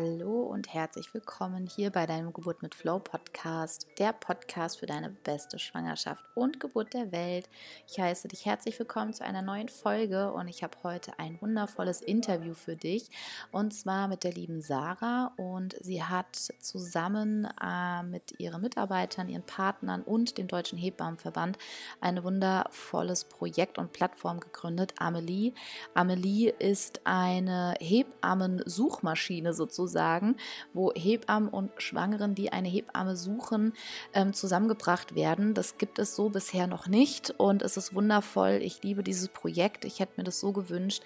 Hallo 0.00 0.42
und 0.42 0.72
herzlich 0.72 1.12
willkommen 1.12 1.66
hier 1.66 1.90
bei 1.90 2.06
deinem 2.06 2.32
Geburt 2.32 2.62
mit 2.62 2.76
Flow 2.76 3.00
Podcast, 3.00 3.88
der 3.98 4.12
Podcast 4.12 4.78
für 4.78 4.86
deine 4.86 5.10
beste 5.10 5.58
Schwangerschaft 5.58 6.24
und 6.36 6.60
Geburt 6.60 6.94
der 6.94 7.10
Welt. 7.10 7.50
Ich 7.88 7.98
heiße 7.98 8.28
dich 8.28 8.46
herzlich 8.46 8.78
willkommen 8.78 9.12
zu 9.12 9.24
einer 9.24 9.42
neuen 9.42 9.68
Folge 9.68 10.32
und 10.32 10.46
ich 10.46 10.62
habe 10.62 10.78
heute 10.84 11.18
ein 11.18 11.36
wundervolles 11.40 12.00
Interview 12.00 12.54
für 12.54 12.76
dich 12.76 13.10
und 13.50 13.74
zwar 13.74 14.06
mit 14.06 14.22
der 14.22 14.34
lieben 14.34 14.62
Sarah 14.62 15.32
und 15.36 15.74
sie 15.80 16.04
hat 16.04 16.36
zusammen 16.60 17.48
äh, 17.60 18.04
mit 18.04 18.38
ihren 18.38 18.62
Mitarbeitern, 18.62 19.28
ihren 19.28 19.42
Partnern 19.42 20.02
und 20.02 20.38
dem 20.38 20.46
Deutschen 20.46 20.78
Hebammenverband 20.78 21.58
ein 22.00 22.22
wundervolles 22.22 23.24
Projekt 23.24 23.78
und 23.78 23.92
Plattform 23.92 24.38
gegründet, 24.38 24.94
Amelie. 25.00 25.54
Amelie 25.94 26.50
ist 26.50 27.00
eine 27.02 27.74
Hebammen-Suchmaschine 27.80 29.54
sozusagen 29.54 29.87
sozusagen, 29.88 30.36
wo 30.74 30.92
Hebammen 30.94 31.48
und 31.48 31.70
Schwangeren, 31.78 32.34
die 32.34 32.52
eine 32.52 32.68
Hebamme 32.68 33.16
suchen, 33.16 33.72
ähm, 34.12 34.32
zusammengebracht 34.34 35.14
werden. 35.14 35.54
Das 35.54 35.78
gibt 35.78 35.98
es 35.98 36.14
so 36.14 36.28
bisher 36.28 36.66
noch 36.66 36.86
nicht 36.86 37.30
und 37.38 37.62
es 37.62 37.76
ist 37.76 37.94
wundervoll. 37.94 38.60
Ich 38.62 38.82
liebe 38.82 39.02
dieses 39.02 39.28
Projekt. 39.28 39.84
Ich 39.84 39.98
hätte 39.98 40.12
mir 40.16 40.24
das 40.24 40.40
so 40.40 40.52
gewünscht. 40.52 41.02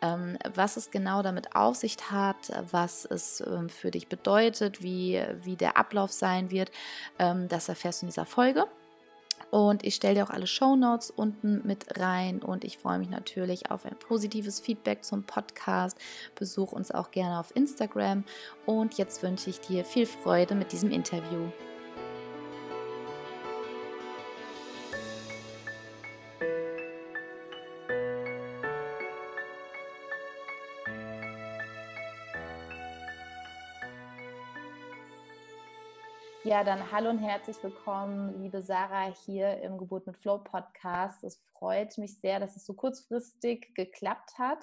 Ähm, 0.00 0.38
was 0.54 0.76
es 0.76 0.90
genau 0.90 1.22
damit 1.22 1.54
auf 1.54 1.76
sich 1.76 1.92
hat, 2.10 2.50
was 2.70 3.04
es 3.04 3.42
ähm, 3.46 3.68
für 3.68 3.90
dich 3.90 4.08
bedeutet, 4.08 4.82
wie, 4.82 5.22
wie 5.42 5.56
der 5.56 5.76
Ablauf 5.76 6.10
sein 6.10 6.50
wird, 6.50 6.70
das 7.18 7.68
erfährst 7.68 8.02
du 8.02 8.06
in 8.06 8.10
dieser 8.10 8.24
Folge. 8.24 8.66
Und 9.52 9.84
ich 9.84 9.96
stelle 9.96 10.14
dir 10.14 10.24
auch 10.24 10.30
alle 10.30 10.46
Show 10.46 10.76
Notes 10.76 11.10
unten 11.10 11.60
mit 11.66 12.00
rein 12.00 12.40
und 12.40 12.64
ich 12.64 12.78
freue 12.78 12.98
mich 12.98 13.10
natürlich 13.10 13.70
auf 13.70 13.84
ein 13.84 13.98
positives 13.98 14.60
Feedback 14.60 15.04
zum 15.04 15.24
Podcast. 15.24 15.98
Besuch 16.34 16.72
uns 16.72 16.90
auch 16.90 17.10
gerne 17.10 17.38
auf 17.38 17.54
Instagram 17.54 18.24
und 18.64 18.96
jetzt 18.96 19.22
wünsche 19.22 19.50
ich 19.50 19.60
dir 19.60 19.84
viel 19.84 20.06
Freude 20.06 20.54
mit 20.54 20.72
diesem 20.72 20.90
Interview. 20.90 21.50
Ja, 36.52 36.64
dann 36.64 36.92
hallo 36.92 37.08
und 37.08 37.18
herzlich 37.18 37.56
willkommen, 37.62 38.42
liebe 38.42 38.60
Sarah, 38.60 39.10
hier 39.24 39.62
im 39.62 39.78
Geburt 39.78 40.06
mit 40.06 40.18
Flow 40.18 40.36
Podcast. 40.36 41.24
Es 41.24 41.42
freut 41.54 41.96
mich 41.96 42.20
sehr, 42.20 42.40
dass 42.40 42.56
es 42.56 42.66
so 42.66 42.74
kurzfristig 42.74 43.74
geklappt 43.74 44.36
hat, 44.36 44.58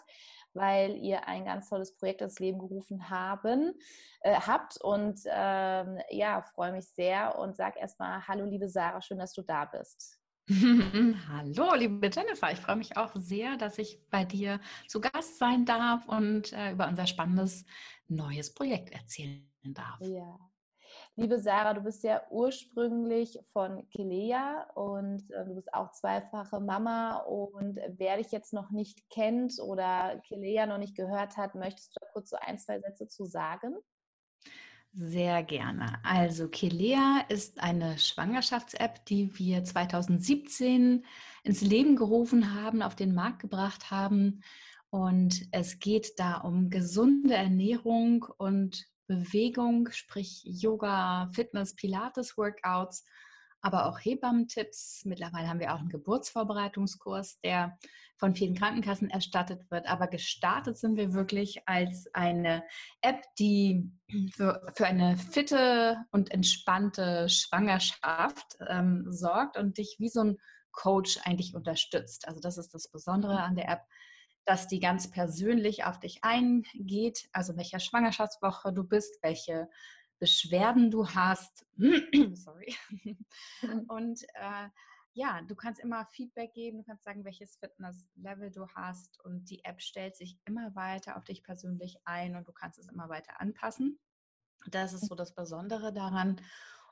weil 0.54 0.96
ihr 0.98 1.28
ein 1.28 1.46
ganz 1.46 1.68
tolles 1.68 1.98
Projekt 1.98 2.22
ins 2.22 2.38
Leben 2.38 2.60
gerufen 2.60 3.10
haben, 3.10 3.74
äh, 4.22 4.36
habt. 4.36 4.80
Und 4.80 5.22
ähm, 5.26 5.98
ja, 6.12 6.44
freue 6.54 6.74
mich 6.74 6.86
sehr 6.90 7.40
und 7.40 7.58
sag 7.58 7.76
erstmal 7.76 8.28
Hallo, 8.28 8.46
liebe 8.46 8.70
Sarah, 8.70 9.02
schön, 9.02 9.18
dass 9.18 9.34
du 9.34 9.42
da 9.42 9.66
bist. 9.66 10.20
Hallo, 10.48 11.74
liebe 11.74 12.08
Jennifer. 12.14 12.52
Ich 12.52 12.60
freue 12.60 12.76
mich 12.76 12.98
auch 12.98 13.16
sehr, 13.16 13.58
dass 13.58 13.80
ich 13.80 14.00
bei 14.12 14.26
dir 14.26 14.60
zu 14.88 15.02
Gast 15.02 15.40
sein 15.40 15.66
darf 15.66 16.08
und 16.08 16.54
äh, 16.54 16.70
über 16.70 16.88
unser 16.88 17.08
spannendes 17.08 17.66
neues 18.08 18.54
Projekt 18.54 18.92
erzählen 18.92 19.44
darf. 19.64 19.98
Ja, 20.02 20.38
Liebe 21.20 21.38
Sarah, 21.38 21.74
du 21.74 21.82
bist 21.82 22.06
ja 22.06 22.22
ursprünglich 22.30 23.38
von 23.52 23.86
Kelea 23.90 24.64
und 24.74 25.30
äh, 25.32 25.44
du 25.44 25.56
bist 25.56 25.74
auch 25.74 25.92
zweifache 25.92 26.62
Mama. 26.62 27.18
Und 27.18 27.78
wer 27.98 28.16
dich 28.16 28.32
jetzt 28.32 28.54
noch 28.54 28.72
nicht 28.72 29.10
kennt 29.10 29.60
oder 29.60 30.22
Kelea 30.26 30.66
noch 30.66 30.78
nicht 30.78 30.96
gehört 30.96 31.36
hat, 31.36 31.56
möchtest 31.56 31.94
du 31.94 32.00
da 32.00 32.08
kurz 32.14 32.30
so 32.30 32.38
ein, 32.40 32.58
zwei 32.58 32.80
Sätze 32.80 33.10
zu 33.10 33.26
sagen? 33.26 33.76
Sehr 34.94 35.44
gerne. 35.44 36.00
Also 36.04 36.48
Kelea 36.48 37.26
ist 37.28 37.62
eine 37.62 37.98
Schwangerschafts-App, 37.98 39.06
die 39.06 39.38
wir 39.38 39.66
2017 39.66 41.06
ins 41.44 41.60
Leben 41.60 41.98
gerufen 41.98 42.54
haben, 42.56 42.82
auf 42.82 42.96
den 42.96 43.14
Markt 43.14 43.40
gebracht 43.40 43.92
haben. 43.92 44.42
Und 44.90 45.50
es 45.52 45.80
geht 45.80 46.18
da 46.18 46.38
um 46.38 46.70
gesunde 46.70 47.34
Ernährung 47.34 48.26
und 48.38 48.88
Bewegung, 49.10 49.90
sprich 49.92 50.44
Yoga, 50.46 51.32
Fitness, 51.34 51.76
Pilates, 51.76 52.38
Workouts, 52.38 53.04
aber 53.62 53.88
auch 53.88 53.98
Hebammentipps. 54.00 55.02
Mittlerweile 55.06 55.50
haben 55.50 55.60
wir 55.60 55.74
auch 55.74 55.80
einen 55.80 55.90
Geburtsvorbereitungskurs, 55.90 57.40
der 57.42 57.78
von 58.18 58.36
vielen 58.36 58.56
Krankenkassen 58.56 59.10
erstattet 59.10 59.70
wird. 59.72 59.88
Aber 59.88 60.08
gestartet 60.08 60.78
sind 60.78 60.96
wir 60.96 61.14
wirklich 61.14 61.68
als 61.68 62.08
eine 62.14 62.64
App, 63.02 63.24
die 63.40 63.92
für, 64.32 64.62
für 64.76 64.86
eine 64.86 65.18
fitte 65.18 65.98
und 66.12 66.32
entspannte 66.32 67.28
Schwangerschaft 67.30 68.58
ähm, 68.68 69.08
sorgt 69.10 69.58
und 69.58 69.80
dich 69.80 69.96
wie 69.98 70.10
so 70.10 70.22
ein 70.22 70.38
Coach 70.72 71.18
eigentlich 71.24 71.56
unterstützt. 71.56 72.28
Also 72.28 72.40
das 72.40 72.60
ist 72.60 72.76
das 72.76 72.88
Besondere 72.90 73.42
an 73.42 73.56
der 73.56 73.70
App 73.70 73.82
dass 74.50 74.68
die 74.68 74.80
ganz 74.80 75.12
persönlich 75.12 75.84
auf 75.84 76.00
dich 76.00 76.24
eingeht, 76.24 77.30
also 77.34 77.56
welcher 77.56 77.80
Schwangerschaftswoche 77.80 78.74
du 78.74 78.84
bist, 78.84 79.22
welche 79.22 79.70
Beschwerden 80.18 80.90
du 80.90 81.08
hast. 81.08 81.68
Sorry. 82.34 82.76
Und 83.90 84.24
äh, 84.34 84.70
ja, 85.14 85.44
du 85.44 85.54
kannst 85.54 85.80
immer 85.80 86.04
Feedback 86.08 86.52
geben, 86.54 86.80
du 86.80 86.84
kannst 86.84 87.04
sagen, 87.04 87.24
welches 87.26 87.58
Fitnesslevel 87.58 88.50
du 88.50 88.68
hast 88.70 89.24
und 89.24 89.52
die 89.52 89.64
App 89.66 89.84
stellt 89.84 90.16
sich 90.16 90.40
immer 90.46 90.74
weiter 90.74 91.16
auf 91.18 91.26
dich 91.26 91.44
persönlich 91.44 92.00
ein 92.06 92.36
und 92.36 92.48
du 92.48 92.52
kannst 92.52 92.80
es 92.80 92.88
immer 92.88 93.08
weiter 93.08 93.40
anpassen. 93.40 94.00
Das 94.66 94.94
ist 94.94 95.06
so 95.06 95.14
das 95.14 95.36
Besondere 95.36 95.94
daran. 95.94 96.42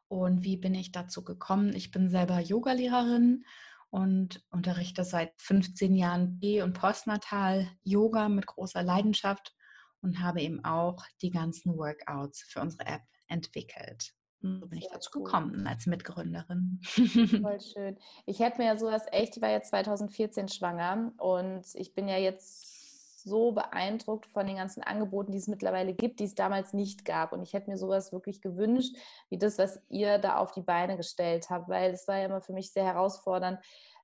Und 0.10 0.44
wie 0.44 0.58
bin 0.58 0.76
ich 0.76 0.92
dazu 0.92 1.24
gekommen? 1.24 1.74
Ich 1.74 1.90
bin 1.90 2.12
selber 2.12 2.40
Yogalehrerin 2.40 3.46
und 3.90 4.44
unterrichte 4.52 5.04
seit 5.04 5.34
15 5.38 5.96
Jahren 5.96 6.40
Pre- 6.40 6.64
und 6.64 6.74
Postnatal-Yoga 6.74 8.30
mit 8.30 8.46
großer 8.46 8.84
Leidenschaft 8.84 9.54
und 10.02 10.22
habe 10.22 10.42
eben 10.42 10.64
auch 10.64 11.04
die 11.22 11.32
ganzen 11.32 11.78
Workouts 11.78 12.44
für 12.44 12.62
unsere 12.62 12.86
App 12.86 13.04
entwickelt. 13.28 14.14
Und 14.42 14.60
so 14.60 14.68
bin 14.68 14.80
Sehr 14.80 14.88
ich 14.88 14.94
dazu 14.94 15.12
gekommen 15.12 15.66
als 15.68 15.86
Mitgründerin. 15.88 16.80
Voll 17.42 17.60
schön. 17.60 17.98
Ich 18.26 18.40
hätte 18.40 18.60
mir 18.60 18.68
ja 18.68 18.78
sowas 18.78 19.04
echt, 19.12 19.38
ich 19.38 19.42
war 19.42 19.50
ja 19.50 19.62
2014 19.62 20.48
schwanger 20.50 21.12
und 21.18 21.66
ich 21.74 21.94
bin 21.96 22.08
ja 22.08 22.18
jetzt 22.18 22.77
so 23.28 23.52
beeindruckt 23.52 24.26
von 24.28 24.48
den 24.48 24.58
ganzen 24.58 24.82
Angeboten, 24.84 25.32
die 25.32 25.38
es 25.38 25.48
mittlerweile 25.48 25.94
gibt, 25.94 26.20
die 26.20 26.26
es 26.26 26.36
damals 26.36 26.74
nicht 26.74 27.06
gab. 27.06 27.34
Und 27.34 27.44
ich 27.44 27.54
hätte 27.54 27.70
mir 27.70 27.78
sowas 27.78 28.12
wirklich 28.12 28.42
gewünscht, 28.42 28.96
wie 29.30 29.38
das, 29.38 29.58
was 29.58 29.82
ihr 29.90 30.18
da 30.18 30.38
auf 30.38 30.52
die 30.52 30.62
Beine 30.62 30.98
gestellt 30.98 31.50
habt, 31.50 31.70
weil 31.70 31.92
es 31.92 32.08
war 32.08 32.18
ja 32.18 32.26
immer 32.26 32.42
für 32.42 32.54
mich 32.54 32.72
sehr 32.72 32.86
herausfordernd, 32.86 33.60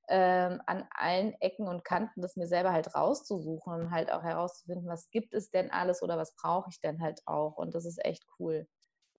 ähm, 0.09 0.61
an 0.65 0.85
allen 0.91 1.33
Ecken 1.39 1.67
und 1.67 1.85
Kanten 1.85 2.21
das 2.21 2.35
mir 2.35 2.47
selber 2.47 2.73
halt 2.73 2.93
rauszusuchen 2.93 3.73
und 3.73 3.91
halt 3.91 4.11
auch 4.11 4.21
herauszufinden, 4.21 4.87
was 4.87 5.09
gibt 5.11 5.33
es 5.33 5.49
denn 5.49 5.71
alles 5.71 6.03
oder 6.03 6.17
was 6.17 6.35
brauche 6.35 6.69
ich 6.69 6.81
denn 6.81 7.01
halt 7.01 7.21
auch. 7.25 7.55
Und 7.57 7.73
das 7.73 7.85
ist 7.85 8.03
echt 8.03 8.25
cool. 8.37 8.67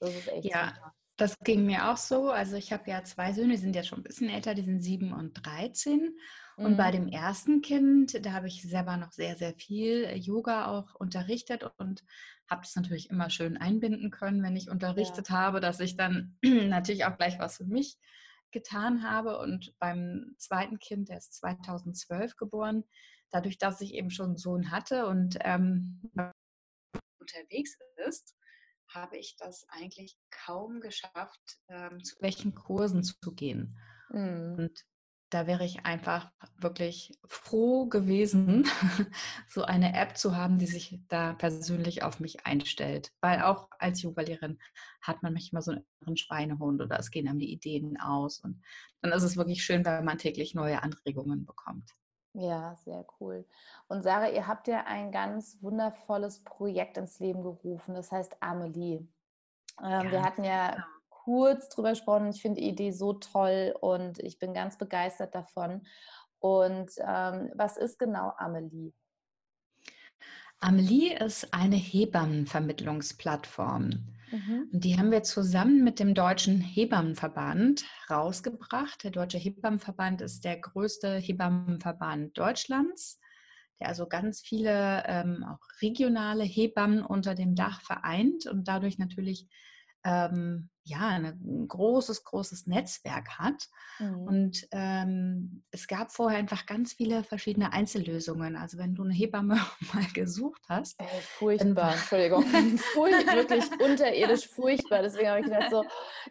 Das 0.01 0.11
ist 0.11 0.29
echt 0.29 0.45
ja. 0.45 0.75
Super. 0.75 0.95
Das 1.17 1.39
ging 1.39 1.65
mir 1.65 1.91
auch 1.91 1.97
so. 1.97 2.31
Also 2.31 2.57
ich 2.57 2.73
habe 2.73 2.91
ja 2.91 3.05
zwei 3.05 3.33
Söhne, 3.33 3.53
die 3.53 3.61
sind 3.61 3.77
ja 3.77 3.85
schon 3.85 4.01
ein 4.01 4.05
bisschen 4.05 4.29
älter, 4.29 4.55
die 4.55 4.63
sind 4.63 4.81
sieben 4.81 5.13
und 5.13 5.35
dreizehn. 5.35 6.17
Und 6.57 6.73
mhm. 6.73 6.77
bei 6.77 6.91
dem 6.91 7.09
ersten 7.09 7.63
Kind, 7.63 8.25
da 8.25 8.33
habe 8.33 8.49
ich 8.49 8.63
selber 8.63 8.97
noch 8.97 9.13
sehr, 9.13 9.37
sehr 9.37 9.55
viel 9.55 10.11
Yoga 10.17 10.67
auch 10.67 10.95
unterrichtet 10.95 11.65
und 11.79 12.05
habe 12.49 12.63
das 12.63 12.75
natürlich 12.77 13.11
immer 13.11 13.31
schön 13.31 13.57
einbinden 13.57 14.11
können, 14.11 14.43
wenn 14.43 14.57
ich 14.57 14.71
unterrichtet 14.71 15.31
ja. 15.31 15.37
habe, 15.37 15.61
dass 15.61 15.81
ich 15.81 15.97
dann 15.97 16.37
natürlich 16.43 17.05
auch 17.05 17.17
gleich 17.17 17.39
was 17.39 17.57
für 17.57 17.65
mich 17.65 17.97
getan 18.51 19.09
habe. 19.09 19.39
Und 19.39 19.75
beim 19.79 20.35
zweiten 20.39 20.79
Kind, 20.79 21.09
der 21.09 21.19
ist 21.19 21.35
2012 21.35 22.37
geboren, 22.37 22.85
dadurch, 23.31 23.59
dass 23.59 23.81
ich 23.81 23.95
eben 23.95 24.11
schon 24.11 24.27
einen 24.27 24.37
Sohn 24.37 24.71
hatte 24.71 25.07
und 25.07 25.39
ähm, 25.41 26.01
unterwegs 27.19 27.77
ist, 28.07 28.37
habe 28.95 29.17
ich 29.17 29.37
das 29.37 29.67
eigentlich 29.69 30.17
kaum 30.31 30.81
geschafft, 30.81 31.59
ähm, 31.69 32.03
zu 32.03 32.17
welchen 32.21 32.55
Kursen 32.55 33.03
zu 33.03 33.33
gehen. 33.35 33.77
Mhm. 34.11 34.55
Und 34.59 34.85
da 35.31 35.49
wäre 35.49 35.65
ich 35.65 35.85
einfach 35.85 36.31
wirklich 36.59 37.19
froh 37.27 37.87
gewesen, 37.87 38.69
so 39.49 39.65
eine 39.65 39.93
App 39.95 40.17
zu 40.17 40.37
haben, 40.37 40.59
die 40.59 40.67
sich 40.67 41.01
da 41.09 41.33
persönlich 41.33 42.05
auf 42.05 42.21
mich 42.21 42.47
einstellt. 42.47 43.11
Weil 43.21 43.43
auch 43.43 43.69
als 43.79 44.03
Yogalehrerin 44.03 44.61
hat 45.01 45.25
man 45.25 45.33
manchmal 45.33 45.63
so 45.63 45.73
einen 46.07 46.17
Schweinehund 46.17 46.81
oder 46.81 47.01
es 47.01 47.11
gehen 47.11 47.27
einem 47.29 47.41
die 47.41 47.53
Ideen 47.53 47.99
aus. 48.01 48.39
Und 48.39 48.63
dann 49.03 49.11
ist 49.11 49.25
es 49.25 49.37
wirklich 49.37 49.65
schön, 49.65 49.85
weil 49.85 50.03
man 50.03 50.19
täglich 50.19 50.55
neue 50.55 50.83
Anregungen 50.83 51.45
bekommt. 51.45 51.91
Ja, 52.35 52.75
sehr 52.85 53.05
cool. 53.21 53.47
Und 53.87 54.03
Sarah, 54.03 54.29
ihr 54.29 54.47
habt 54.47 54.69
ja 54.69 54.85
ein 54.87 55.13
ganz 55.13 55.59
wundervolles 55.63 56.43
Projekt 56.43 56.97
ins 56.97 57.21
Leben 57.21 57.43
gerufen, 57.43 57.95
das 57.95 58.11
heißt 58.11 58.37
Amelie. 58.41 59.07
Ähm, 59.83 60.11
wir 60.11 60.23
hatten 60.23 60.45
ja 60.45 60.73
genau 60.73 60.85
kurz 61.25 61.69
drüber 61.71 61.91
gesprochen. 61.91 62.31
Ich 62.31 62.43
finde 62.43 62.61
die 62.61 62.69
Idee 62.69 62.91
so 62.91 63.15
toll 63.15 63.75
und 63.81 64.19
ich 64.19 64.39
bin 64.39 64.53
ganz 64.53 64.77
begeistert 64.77 65.35
davon. 65.35 65.87
Und 66.39 66.91
ähm, 66.99 67.51
was 67.55 67.79
ist 67.79 67.99
genau 67.99 68.35
Amelie? 68.37 68.93
Amelie 70.61 71.19
ist 71.19 71.55
eine 71.55 71.77
Hebammenvermittlungsplattform. 71.77 74.07
Mhm. 74.35 74.69
Und 74.73 74.85
die 74.85 74.99
haben 74.99 75.13
wir 75.13 75.23
zusammen 75.23 75.85
mit 75.85 76.01
dem 76.01 76.13
Deutschen 76.13 76.61
Hebammenverband 76.61 77.85
rausgebracht. 78.11 79.05
Der 79.05 79.13
Deutsche 79.13 79.39
Hebammenverband 79.39 80.23
ist 80.23 80.45
der 80.45 80.59
größte 80.59 81.19
Hebammenverband 81.19 82.37
Deutschlands, 82.37 83.21
der 83.79 83.89
also 83.89 84.09
ganz 84.09 84.41
viele 84.41 85.05
ähm, 85.07 85.45
auch 85.45 85.61
regionale 85.81 86.43
Hebammen 86.43 87.05
unter 87.05 87.37
dem 87.37 87.55
Dach 87.55 87.81
vereint 87.83 88.47
und 88.47 88.67
dadurch 88.67 88.99
natürlich 88.99 89.47
ähm, 90.05 90.69
ja, 90.87 91.09
ein 91.09 91.67
großes, 91.67 92.25
großes 92.25 92.67
Netzwerk 92.67 93.39
hat. 93.39 93.69
Mhm. 93.99 94.23
Und 94.27 94.69
ähm, 94.71 95.65
es 95.71 95.89
gab 95.89 96.13
vorher 96.13 96.39
einfach 96.39 96.67
ganz 96.67 96.93
viele 96.93 97.25
verschiedene 97.25 97.73
Einzellösungen. 97.73 98.55
Also 98.57 98.77
wenn 98.77 98.95
du 98.95 99.03
eine 99.03 99.15
Hebamme 99.15 99.59
mal 99.95 100.05
gesucht 100.13 100.63
hast. 100.69 101.01
Ey, 101.01 101.21
furchtbar, 101.23 101.93
Entschuldigung. 101.93 102.45
Furcht, 102.93 103.27
wirklich 103.35 103.65
unterirdisch 103.81 104.47
furchtbar. 104.47 105.03
Deswegen 105.03 105.29
habe 105.29 105.41
ich 105.41 105.47
gedacht, 105.47 105.71
so, 105.71 105.85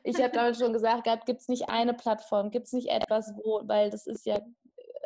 ich 0.04 0.18
habe 0.22 0.32
damals 0.32 0.60
schon 0.60 0.74
gesagt, 0.74 1.06
gibt 1.26 1.42
es 1.42 1.48
nicht 1.48 1.70
eine 1.70 1.96
Plattform, 1.96 2.52
gibt 2.52 2.68
es 2.68 2.74
nicht 2.74 2.90
etwas, 2.90 3.34
wo, 3.44 3.68
weil 3.68 3.90
das 3.90 4.06
ist 4.06 4.26
ja 4.28 4.40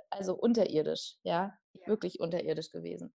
also 0.10 0.36
unterirdisch, 0.36 1.16
ja, 1.24 1.58
ja. 1.74 1.88
wirklich 1.88 2.20
unterirdisch 2.20 2.72
gewesen. 2.72 3.14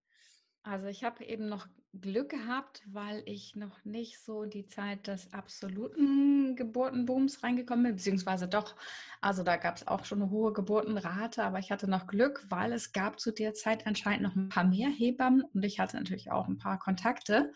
Also 0.65 0.87
ich 0.87 1.03
habe 1.03 1.25
eben 1.25 1.49
noch 1.49 1.67
Glück 2.01 2.31
gehabt, 2.31 2.83
weil 2.87 3.23
ich 3.27 3.57
noch 3.57 3.85
nicht 3.85 4.23
so 4.23 4.45
die 4.47 4.67
Zeit 4.67 5.09
des 5.09 5.33
absoluten 5.33 6.55
Geburtenbooms 6.57 7.43
reingekommen 7.43 7.85
bin, 7.85 7.97
beziehungsweise 7.97 8.49
doch, 8.49 8.77
also 9.21 9.43
da 9.43 9.57
gab 9.57 9.77
es 9.77 9.87
auch 9.89 10.05
schon 10.05 10.23
eine 10.23 10.31
hohe 10.31 10.53
Geburtenrate, 10.53 11.43
aber 11.43 11.59
ich 11.59 11.71
hatte 11.71 11.91
noch 11.91 12.07
Glück, 12.07 12.47
weil 12.49 12.73
es 12.73 12.93
gab 12.93 13.19
zu 13.19 13.33
der 13.33 13.55
Zeit 13.55 13.87
anscheinend 13.87 14.23
noch 14.23 14.37
ein 14.37 14.49
paar 14.49 14.65
mehr 14.65 14.89
Hebammen 14.89 15.43
und 15.53 15.65
ich 15.65 15.81
hatte 15.81 15.97
natürlich 15.97 16.31
auch 16.31 16.49
ein 16.49 16.59
paar 16.59 16.79
Kontakte. 16.79 17.53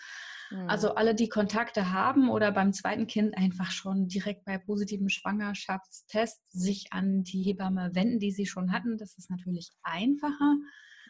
Mhm. 0.50 0.68
Also 0.68 0.96
alle, 0.96 1.14
die 1.14 1.28
Kontakte 1.28 1.92
haben 1.92 2.28
oder 2.28 2.50
beim 2.50 2.72
zweiten 2.72 3.06
Kind 3.06 3.38
einfach 3.38 3.70
schon 3.70 4.08
direkt 4.08 4.44
bei 4.44 4.58
positiven 4.58 5.08
Schwangerschaftstests 5.08 6.52
sich 6.52 6.92
an 6.92 7.22
die 7.22 7.42
Hebamme 7.42 7.94
wenden, 7.94 8.18
die 8.18 8.32
sie 8.32 8.46
schon 8.46 8.72
hatten, 8.72 8.98
das 8.98 9.16
ist 9.16 9.30
natürlich 9.30 9.70
einfacher. 9.82 10.56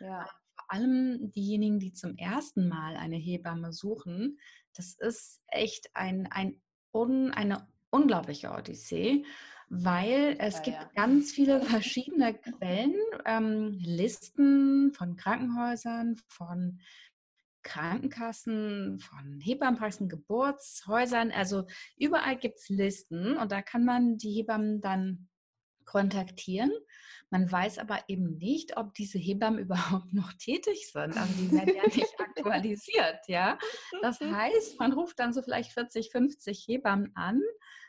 Ja 0.00 0.26
allem 0.68 1.30
diejenigen, 1.30 1.78
die 1.78 1.92
zum 1.92 2.16
ersten 2.16 2.68
Mal 2.68 2.96
eine 2.96 3.16
Hebamme 3.16 3.72
suchen, 3.72 4.38
das 4.74 4.94
ist 4.94 5.40
echt 5.48 5.90
ein, 5.94 6.28
ein 6.30 6.60
un, 6.92 7.30
eine 7.32 7.66
unglaubliche 7.90 8.50
Odyssee, 8.50 9.24
weil 9.68 10.36
es 10.38 10.56
ja, 10.56 10.62
gibt 10.62 10.76
ja. 10.76 10.90
ganz 10.94 11.32
viele 11.32 11.60
verschiedene 11.60 12.34
Quellen, 12.34 12.94
ähm, 13.24 13.78
Listen 13.80 14.92
von 14.92 15.16
Krankenhäusern, 15.16 16.16
von 16.28 16.80
Krankenkassen, 17.62 19.00
von 19.00 19.40
Hebammenpraxen, 19.40 20.08
Geburtshäusern. 20.08 21.32
Also 21.32 21.66
überall 21.96 22.36
gibt 22.36 22.58
es 22.58 22.68
Listen 22.68 23.36
und 23.36 23.50
da 23.50 23.60
kann 23.60 23.84
man 23.84 24.18
die 24.18 24.30
Hebammen 24.30 24.80
dann 24.80 25.28
kontaktieren. 25.86 26.70
Man 27.30 27.50
weiß 27.50 27.78
aber 27.78 27.98
eben 28.08 28.36
nicht, 28.38 28.76
ob 28.76 28.94
diese 28.94 29.18
Hebammen 29.18 29.58
überhaupt 29.66 30.12
noch 30.12 30.32
tätig 30.34 30.90
sind. 30.92 31.16
Also 31.16 31.32
die 31.34 31.50
werden 31.50 31.74
ja 31.74 31.84
nicht 31.84 32.14
aktualisiert, 32.20 33.20
ja. 33.26 33.58
Das 34.02 34.20
heißt, 34.20 34.78
man 34.78 34.92
ruft 34.92 35.18
dann 35.18 35.32
so 35.32 35.42
vielleicht 35.42 35.72
40, 35.72 36.10
50 36.10 36.66
Hebammen 36.68 37.12
an. 37.14 37.40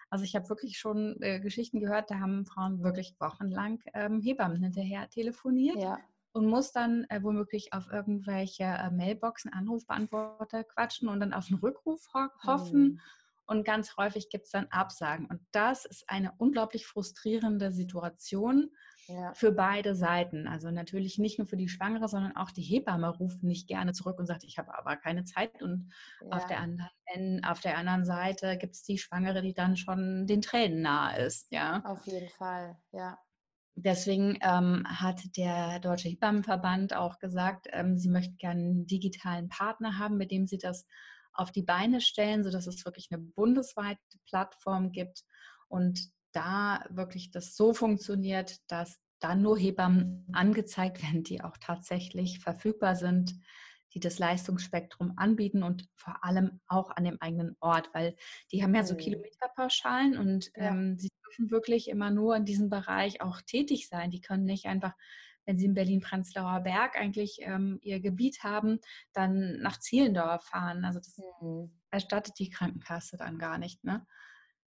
Also 0.09 0.23
ich 0.23 0.35
habe 0.35 0.47
wirklich 0.49 0.79
schon 0.79 1.17
äh, 1.21 1.39
Geschichten 1.41 1.81
gehört, 1.81 2.09
da 2.09 2.19
haben 2.19 2.45
Frauen 2.45 2.81
wirklich 2.81 3.15
wochenlang 3.19 3.81
ähm, 3.93 4.21
Hebammen 4.21 4.63
hinterher 4.63 5.09
telefoniert. 5.09 5.77
Ja. 5.77 5.99
Und 6.31 6.45
muss 6.45 6.71
dann 6.71 7.05
äh, 7.09 7.23
womöglich 7.23 7.73
auf 7.73 7.87
irgendwelche 7.91 8.63
äh, 8.63 8.91
Mailboxen, 8.91 9.51
Anrufbeantworter 9.51 10.63
quatschen 10.63 11.09
und 11.09 11.19
dann 11.19 11.33
auf 11.33 11.47
einen 11.49 11.59
Rückruf 11.59 12.07
ho 12.13 12.27
hoffen. 12.45 12.83
Mhm 12.83 12.99
und 13.47 13.63
ganz 13.65 13.95
häufig 13.97 14.29
gibt 14.29 14.45
es 14.45 14.51
dann 14.51 14.67
Absagen. 14.67 15.25
Und 15.25 15.39
das 15.51 15.85
ist 15.85 16.09
eine 16.09 16.33
unglaublich 16.37 16.85
frustrierende 16.85 17.71
Situation 17.71 18.69
ja. 19.07 19.33
für 19.33 19.53
beide 19.53 19.95
Seiten. 19.95 20.47
Also 20.47 20.69
natürlich 20.69 21.17
nicht 21.17 21.39
nur 21.39 21.47
für 21.47 21.55
die 21.55 21.69
Schwangere, 21.69 22.09
sondern 22.09 22.35
auch 22.35 22.51
die 22.51 22.61
Hebamme 22.61 23.09
ruft 23.09 23.43
nicht 23.43 23.67
gerne 23.67 23.93
zurück 23.93 24.19
und 24.19 24.25
sagt, 24.25 24.43
ich 24.43 24.57
habe 24.57 24.77
aber 24.77 24.97
keine 24.97 25.23
Zeit. 25.23 25.61
Und 25.61 25.91
ja. 26.21 26.37
auf, 26.37 26.45
der 26.45 26.59
anderen, 26.59 27.45
auf 27.45 27.61
der 27.61 27.77
anderen 27.77 28.05
Seite 28.05 28.57
gibt 28.57 28.75
es 28.75 28.83
die 28.83 28.97
Schwangere, 28.97 29.41
die 29.41 29.53
dann 29.53 29.77
schon 29.77 30.27
den 30.27 30.41
Tränen 30.41 30.81
nahe 30.81 31.25
ist. 31.25 31.51
Ja? 31.51 31.81
Auf 31.85 32.05
jeden 32.05 32.29
Fall, 32.29 32.77
ja. 32.91 33.17
Deswegen 33.79 34.39
ähm, 34.41 34.83
hat 34.87 35.21
der 35.37 35.79
Deutsche 35.79 36.09
Hebammenverband 36.09 36.95
auch 36.95 37.19
gesagt, 37.19 37.67
ähm, 37.71 37.95
sie 37.95 38.09
möchten 38.09 38.35
gerne 38.37 38.59
einen 38.59 38.87
digitalen 38.87 39.49
Partner 39.49 39.99
haben, 39.99 40.17
mit 40.17 40.31
dem 40.31 40.47
sie 40.47 40.57
das 40.57 40.87
auf 41.37 41.51
die 41.51 41.63
Beine 41.63 42.01
stellen, 42.01 42.43
sodass 42.43 42.67
es 42.67 42.83
wirklich 42.85 43.07
eine 43.11 43.21
bundesweite 43.21 43.99
Plattform 44.25 44.91
gibt 44.91 45.23
und 45.67 46.09
da 46.33 46.85
wirklich 46.89 47.31
das 47.31 47.55
so 47.55 47.73
funktioniert, 47.73 48.57
dass 48.67 48.99
dann 49.19 49.41
nur 49.41 49.57
Hebammen 49.57 50.27
angezeigt 50.33 51.01
werden, 51.01 51.23
die 51.23 51.41
auch 51.41 51.57
tatsächlich 51.59 52.39
verfügbar 52.39 52.95
sind, 52.95 53.33
die 53.93 53.99
das 53.99 54.19
Leistungsspektrum 54.19 55.13
anbieten 55.15 55.63
und 55.63 55.87
vor 55.95 56.23
allem 56.23 56.59
auch 56.67 56.91
an 56.91 57.05
dem 57.05 57.17
eigenen 57.21 57.55
Ort, 57.59 57.89
weil 57.93 58.15
die 58.51 58.61
haben 58.61 58.75
ja 58.75 58.83
so 58.83 58.93
mhm. 58.93 58.99
Kilometerpauschalen 58.99 60.17
und 60.17 60.51
ja. 60.55 60.69
ähm, 60.69 60.97
sie 60.97 61.09
dürfen 61.25 61.51
wirklich 61.51 61.89
immer 61.89 62.11
nur 62.11 62.35
in 62.35 62.45
diesem 62.45 62.69
Bereich 62.69 63.21
auch 63.21 63.41
tätig 63.41 63.87
sein. 63.87 64.11
Die 64.11 64.21
können 64.21 64.43
nicht 64.43 64.65
einfach 64.65 64.93
wenn 65.47 65.57
Sie 65.57 65.65
in 65.65 65.73
Berlin-Prenzlauer 65.73 66.59
Berg 66.59 66.99
eigentlich 66.99 67.39
ähm, 67.41 67.79
Ihr 67.81 68.01
Gebiet 68.01 68.43
haben, 68.43 68.79
dann 69.13 69.57
nach 69.61 69.79
Zielendorf 69.79 70.43
fahren. 70.43 70.83
Also 70.85 70.99
das 70.99 71.17
mhm. 71.41 71.71
erstattet 71.89 72.37
die 72.37 72.49
Krankenkasse 72.49 73.17
dann 73.17 73.39
gar 73.39 73.57
nicht. 73.57 73.83
Ne? 73.83 74.05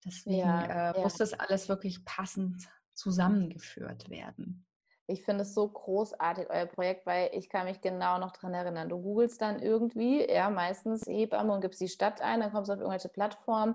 Deswegen 0.04 0.38
ja, 0.38 0.90
äh, 0.92 0.96
ja. 0.96 1.02
muss 1.02 1.16
das 1.18 1.34
alles 1.34 1.68
wirklich 1.68 2.04
passend 2.04 2.68
zusammengeführt 2.94 4.08
werden. 4.08 4.66
Ich 5.06 5.24
finde 5.24 5.42
es 5.42 5.52
so 5.52 5.68
großartig, 5.68 6.48
euer 6.48 6.66
Projekt, 6.66 7.04
weil 7.04 7.30
ich 7.34 7.50
kann 7.50 7.66
mich 7.66 7.82
genau 7.82 8.18
noch 8.18 8.32
daran 8.32 8.54
erinnern. 8.54 8.88
Du 8.88 8.98
googelst 9.00 9.42
dann 9.42 9.60
irgendwie, 9.60 10.26
ja, 10.26 10.48
meistens 10.48 11.06
Hebamme 11.06 11.52
und 11.52 11.60
gibst 11.60 11.80
die 11.82 11.88
Stadt 11.88 12.22
ein, 12.22 12.40
dann 12.40 12.50
kommst 12.50 12.70
du 12.70 12.72
auf 12.72 12.78
irgendwelche 12.78 13.10
Plattformen 13.10 13.74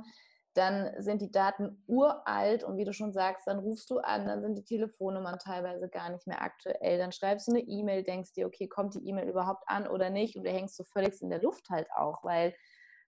dann 0.58 0.92
sind 0.98 1.22
die 1.22 1.32
Daten 1.32 1.84
uralt 1.88 2.64
und 2.64 2.78
wie 2.78 2.86
du 2.86 2.92
schon 2.92 3.14
sagst, 3.14 3.46
dann 3.46 3.60
rufst 3.60 3.90
du 3.92 4.00
an, 4.00 4.26
dann 4.26 4.42
sind 4.42 4.58
die 4.58 4.64
Telefonnummern 4.64 5.38
teilweise 5.38 5.88
gar 5.88 6.10
nicht 6.10 6.26
mehr 6.26 6.42
aktuell. 6.42 6.98
Dann 6.98 7.12
schreibst 7.12 7.48
du 7.48 7.52
eine 7.52 7.62
E-Mail, 7.62 8.04
denkst 8.04 8.34
dir, 8.34 8.48
okay, 8.48 8.68
kommt 8.68 8.96
die 8.96 9.08
E-Mail 9.08 9.30
überhaupt 9.30 9.64
an 9.68 9.88
oder 9.88 10.10
nicht? 10.10 10.36
Und 10.36 10.46
du 10.46 10.52
hängst 10.52 10.76
so 10.76 10.84
völlig 10.84 11.22
in 11.22 11.30
der 11.30 11.42
Luft 11.42 11.70
halt 11.70 11.88
auch, 11.96 12.24
weil 12.24 12.56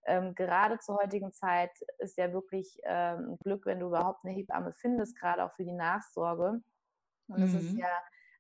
ähm, 0.06 0.36
gerade 0.36 0.80
zur 0.80 0.98
heutigen 0.98 1.32
Zeit 1.32 1.72
ist 1.98 2.18
ja 2.18 2.32
wirklich 2.32 2.80
ähm, 2.84 3.38
Glück, 3.44 3.66
wenn 3.66 3.80
du 3.80 3.88
überhaupt 3.88 4.24
eine 4.24 4.34
Hebamme 4.34 4.74
findest, 4.74 5.18
gerade 5.20 5.44
auch 5.44 5.54
für 5.54 5.66
die 5.66 5.74
Nachsorge. 5.74 6.62
Und 7.28 7.42
es 7.42 7.52
mhm. 7.52 7.60
ist 7.60 7.78
ja 7.78 7.90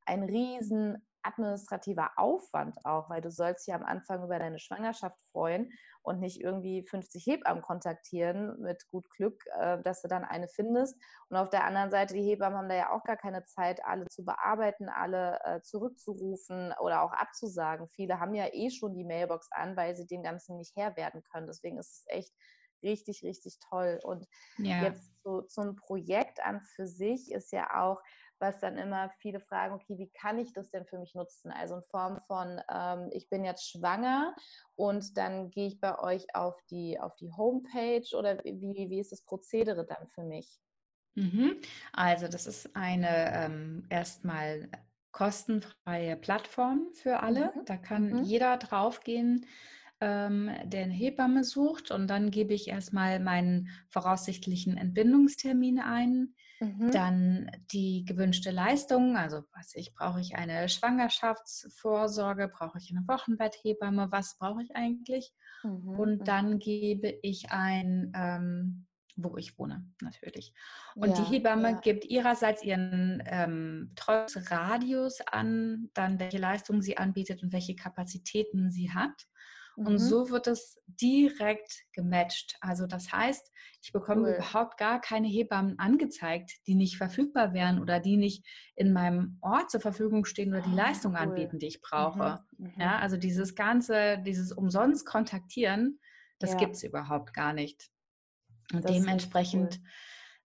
ein 0.06 0.24
riesen 0.24 1.04
administrativer 1.24 2.12
Aufwand 2.18 2.78
auch, 2.86 3.10
weil 3.10 3.22
du 3.22 3.32
sollst 3.32 3.68
ja 3.68 3.76
am 3.76 3.84
Anfang 3.84 4.24
über 4.24 4.40
deine 4.40 4.60
Schwangerschaft 4.60 5.20
freuen 5.32 5.72
und 6.02 6.20
nicht 6.20 6.42
irgendwie 6.42 6.86
50 6.88 7.26
Hebammen 7.26 7.62
kontaktieren 7.62 8.60
mit 8.62 8.88
gut 8.88 9.10
Glück, 9.12 9.44
äh, 9.60 9.82
dass 9.82 10.02
du 10.02 10.08
dann 10.08 10.24
eine 10.24 10.48
findest. 10.48 10.96
Und 11.30 11.38
auf 11.38 11.50
der 11.50 11.66
anderen 11.66 11.92
Seite, 11.92 12.14
die 12.14 12.24
Hebammen 12.24 12.58
haben 12.58 12.70
da 12.70 12.76
ja 12.76 12.92
auch 12.92 13.04
gar 13.04 13.18
keine 13.18 13.46
Zeit, 13.46 13.84
alle 13.86 14.08
zu 14.08 14.24
bearbeiten, 14.24 14.90
alle 14.90 15.40
äh, 15.44 15.62
zurückzurufen 15.62 16.74
oder 16.80 17.04
auch 17.04 17.12
abzusagen. 17.12 17.88
Viele 17.90 18.20
haben 18.20 18.34
ja 18.34 18.48
eh 18.52 18.70
schon 18.70 18.94
die 18.94 19.06
Mailbox 19.06 19.50
an, 19.52 19.76
weil 19.76 19.96
sie 19.96 20.08
dem 20.08 20.24
Ganzen 20.24 20.58
nicht 20.58 20.76
Herr 20.76 20.96
werden 20.96 21.24
können. 21.32 21.48
Deswegen 21.48 21.78
ist 21.78 21.92
es 21.92 22.04
echt 22.08 22.34
richtig, 22.84 23.24
richtig 23.24 23.60
toll. 23.70 24.00
Und 24.04 24.26
ja. 24.58 24.84
jetzt 24.84 25.12
so 25.24 25.42
zum 25.42 25.76
Projekt 25.76 26.44
an 26.44 26.62
für 26.62 26.88
sich 26.88 27.32
ist 27.32 27.52
ja 27.52 27.82
auch, 27.82 28.02
was 28.40 28.60
dann 28.60 28.78
immer 28.78 29.10
viele 29.20 29.40
fragen, 29.40 29.76
okay, 29.76 29.98
wie 29.98 30.10
kann 30.10 30.40
ich 30.40 30.54
das 30.54 30.72
denn 30.72 30.86
für 30.86 30.98
mich 30.98 31.14
nutzen? 31.16 31.52
Also 31.52 31.76
in 31.76 31.84
Form 31.84 32.20
von, 32.28 32.62
ähm, 32.74 33.10
ich 33.12 33.30
bin 33.30 33.44
jetzt 33.44 33.70
schwanger 33.70 34.36
und 34.76 35.18
dann 35.18 35.52
gehe 35.52 35.68
ich 35.68 35.80
bei 35.80 36.00
euch 36.00 36.34
auf 36.34 36.56
die, 36.70 37.00
auf 37.00 37.16
die 37.16 37.32
Homepage 37.32 38.16
oder 38.16 38.38
wie, 38.44 38.90
wie 38.90 39.00
ist 39.00 39.12
das 39.12 39.24
Prozedere 39.24 39.86
dann 39.86 40.08
für 40.08 40.24
mich? 40.24 40.60
Mhm. 41.16 41.58
Also 41.94 42.28
das 42.28 42.48
ist 42.48 42.76
eine 42.76 43.34
ähm, 43.34 43.86
erstmal 43.90 44.70
kostenfreie 45.12 46.16
Plattform 46.16 46.90
für 46.94 47.22
alle. 47.22 47.52
Mhm. 47.56 47.66
Da 47.66 47.78
kann 47.78 48.10
mhm. 48.10 48.24
jeder 48.24 48.58
draufgehen, 48.58 49.46
ähm, 50.02 50.50
der 50.66 50.84
eine 50.84 50.94
Hebamme 50.94 51.44
sucht 51.44 51.92
und 51.92 52.08
dann 52.08 52.32
gebe 52.32 52.54
ich 52.54 52.68
erstmal 52.68 53.20
meinen 53.20 53.70
voraussichtlichen 53.90 54.78
Entbindungstermin 54.78 55.80
ein 55.80 56.36
Mhm. 56.60 56.92
Dann 56.92 57.52
die 57.72 58.04
gewünschte 58.06 58.52
Leistung, 58.52 59.16
also 59.16 59.44
was 59.54 59.74
ich, 59.76 59.94
brauche 59.94 60.20
ich 60.20 60.36
eine 60.36 60.68
Schwangerschaftsvorsorge, 60.68 62.50
brauche 62.50 62.78
ich 62.80 62.92
eine 62.92 63.08
Wochenbetthebamme, 63.08 64.12
was 64.12 64.38
brauche 64.38 64.62
ich 64.62 64.76
eigentlich? 64.76 65.34
Mhm. 65.64 65.90
Und 65.90 66.20
mhm. 66.20 66.24
dann 66.26 66.60
gebe 66.60 67.18
ich 67.22 67.52
ein, 67.52 68.12
ähm, 68.14 68.88
wo 69.16 69.38
ich 69.38 69.58
wohne, 69.58 69.86
natürlich. 70.02 70.54
Und 70.96 71.10
ja, 71.10 71.16
die 71.16 71.36
Hebamme 71.36 71.72
ja. 71.72 71.80
gibt 71.80 72.06
ihrerseits 72.06 72.64
ihren 72.64 73.24
ähm, 73.26 73.94
Radius 73.98 75.22
an, 75.22 75.90
dann 75.94 76.20
welche 76.20 76.40
Leistungen 76.40 76.82
sie 76.82 76.98
anbietet 76.98 77.42
und 77.42 77.54
welche 77.54 77.76
Kapazitäten 77.76 78.70
sie 78.72 78.92
hat. 78.92 79.28
Und 79.86 79.94
Mhm. 79.94 79.98
so 80.00 80.30
wird 80.30 80.48
es 80.48 80.78
direkt 80.88 81.86
gematcht. 81.94 82.58
Also 82.60 82.86
das 82.86 83.12
heißt, 83.14 83.50
ich 83.82 83.94
bekomme 83.94 84.28
Cool. 84.28 84.36
überhaupt 84.36 84.78
gar 84.78 85.00
keine 85.00 85.28
Hebammen 85.28 85.80
angezeigt, 85.80 86.52
die 86.68 86.76
nicht 86.76 86.98
verfügbar 86.98 87.54
wären 87.54 87.80
oder 87.80 88.02
die 88.02 88.18
nicht 88.18 88.46
in 88.76 88.92
meinem 88.92 89.38
Ort 89.42 89.72
zur 89.72 89.80
Verfügung 89.80 90.26
stehen 90.26 90.50
oder 90.50 90.62
die 90.62 90.72
Ah, 90.72 90.88
Leistung 90.88 91.14
cool. 91.14 91.18
anbieten, 91.20 91.60
die 91.60 91.68
ich 91.68 91.82
brauche. 91.82 92.42
Mhm. 92.58 92.66
Mhm. 92.66 92.82
Ja, 92.82 93.00
also 93.00 93.16
dieses 93.16 93.56
ganze, 93.56 94.18
dieses 94.20 94.52
umsonst 94.52 95.06
kontaktieren, 95.06 96.00
das 96.40 96.52
Ja. 96.52 96.58
gibt 96.58 96.76
es 96.76 96.84
überhaupt 96.84 97.34
gar 97.34 97.54
nicht. 97.54 97.90
Und 98.74 98.84
Das 98.84 98.94
dementsprechend, 98.94 99.80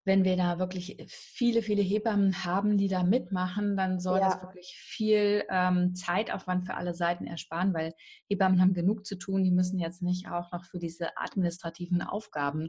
wenn 0.05 0.25
wir 0.25 0.37
da 0.37 0.59
wirklich 0.59 0.97
viele, 1.09 1.63
viele 1.63 1.83
Hebammen 1.83 2.45
haben, 2.45 2.77
die 2.77 2.89
da 2.89 3.03
mitmachen, 3.03 3.77
dann 3.77 3.99
soll 3.99 4.21
das 4.21 4.35
Ja. 4.35 4.43
wirklich 4.43 4.77
viel 4.77 5.45
ähm, 5.49 5.95
Zeitaufwand 5.95 6.67
für 6.67 6.75
alle 6.75 6.95
Seiten 6.95 7.27
ersparen, 7.27 7.73
weil 7.73 7.95
Hebammen 8.29 8.61
haben 8.61 8.75
genug 8.75 9.07
zu 9.07 9.17
tun. 9.17 9.43
Die 9.43 9.51
müssen 9.51 9.79
jetzt 9.79 10.03
nicht 10.03 10.29
auch 10.29 10.53
noch 10.53 10.65
für 10.65 10.79
diese 10.79 11.17
administrativen 11.17 12.03
Aufgaben 12.03 12.69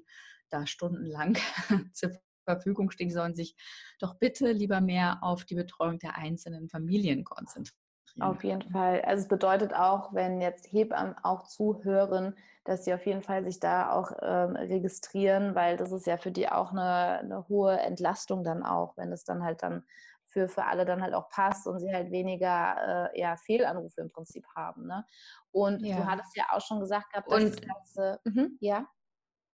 da 0.50 0.66
stundenlang 0.66 1.38
zur 1.94 2.12
Verfügung 2.46 2.90
stehen. 2.92 3.10
Die 3.10 3.16
sollen 3.16 3.36
sich 3.36 3.56
doch 4.00 4.16
bitte 4.18 4.52
lieber 4.52 4.80
mehr 4.80 5.20
auf 5.22 5.44
die 5.46 5.56
Betreuung 5.56 6.00
der 6.00 6.16
einzelnen 6.18 6.70
Familien 6.70 7.24
konzentrieren. 7.24 7.85
Auf 8.20 8.44
jeden 8.44 8.70
Fall. 8.72 9.02
Also 9.02 9.24
es 9.24 9.28
bedeutet 9.28 9.74
auch, 9.74 10.14
wenn 10.14 10.40
jetzt 10.42 10.72
Hebammen 10.72 11.16
auch 11.24 11.44
zuhören, 11.44 12.38
dass 12.64 12.86
sie 12.86 12.94
auf 12.94 13.06
jeden 13.06 13.22
Fall 13.24 13.44
sich 13.44 13.60
da 13.60 13.92
auch 13.92 14.12
ähm, 14.22 14.56
registrieren, 14.56 15.54
weil 15.54 15.78
das 15.78 15.92
ist 15.92 16.08
ja 16.08 16.18
für 16.18 16.32
die 16.32 16.50
auch 16.50 16.72
eine, 16.72 17.20
eine 17.20 17.48
hohe 17.50 17.78
Entlastung 17.80 18.44
dann 18.44 18.64
auch, 18.64 18.96
wenn 18.98 19.12
es 19.12 19.24
dann 19.26 19.44
halt 19.44 19.62
dann 19.64 19.84
für, 20.28 20.48
für 20.48 20.66
alle 20.66 20.86
dann 20.86 21.02
halt 21.02 21.14
auch 21.14 21.30
passt 21.30 21.68
und 21.68 21.80
sie 21.80 21.94
halt 21.94 22.12
weniger 22.12 23.12
äh, 23.14 23.20
ja, 23.20 23.36
Fehlanrufe 23.38 24.02
im 24.02 24.10
Prinzip 24.12 24.46
haben. 24.56 24.88
Ne? 24.88 25.06
Und 25.52 25.82
du 25.84 25.88
Ja. 25.90 26.06
hattest 26.06 26.36
ja 26.36 26.46
auch 26.52 26.62
schon 26.62 26.80
gesagt 26.80 27.12
gehabt, 27.12 27.30
dass 27.32 27.44
Und- 27.44 27.50
das 27.50 27.62
Ganze, 27.62 28.20
mhm, 28.26 28.58
ja, 28.62 28.88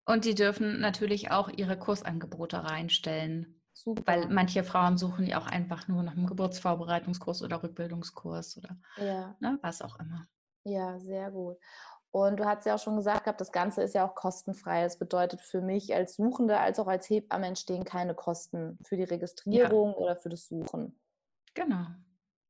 Und 0.06 0.26
die 0.26 0.36
dürfen 0.36 0.80
natürlich 0.80 1.32
auch 1.32 1.50
ihre 1.50 1.78
Kursangebote 1.78 2.64
reinstellen. 2.64 3.61
Super. 3.84 4.04
Weil 4.06 4.28
manche 4.30 4.64
Frauen 4.64 4.98
suchen 4.98 5.26
ja 5.26 5.40
auch 5.40 5.48
einfach 5.48 5.88
nur 5.88 6.04
nach 6.04 6.14
einem 6.14 6.28
Geburtsvorbereitungskurs 6.28 7.42
oder 7.42 7.62
Rückbildungskurs 7.62 8.58
oder 8.58 8.78
ja. 8.98 9.36
ne, 9.40 9.60
was 9.62 9.82
auch 9.82 10.00
immer. 10.00 10.26
Ja, 10.64 11.00
sehr 11.00 11.32
gut. 11.32 11.58
Und 12.12 12.40
du 12.40 12.46
hast 12.46 12.66
ja 12.66 12.76
auch 12.76 12.80
schon 12.80 12.98
gesagt 12.98 13.24
gehabt, 13.24 13.40
das 13.40 13.54
Ganze 13.54 13.82
ist 13.84 13.96
ja 13.96 14.06
auch 14.06 14.16
kostenfrei. 14.16 14.84
Das 14.84 15.00
bedeutet 15.00 15.40
für 15.42 15.62
mich 15.62 15.96
als 15.96 16.16
Suchende 16.16 16.60
als 16.60 16.78
auch 16.80 16.88
als 16.88 17.10
Hebamme 17.10 17.48
entstehen 17.48 17.86
keine 17.86 18.14
Kosten 18.14 18.78
für 18.84 18.98
die 18.98 19.04
Registrierung 19.04 19.94
oder 19.94 20.18
für 20.18 20.30
das 20.30 20.48
Suchen. 20.48 21.00
Genau. 21.54 21.86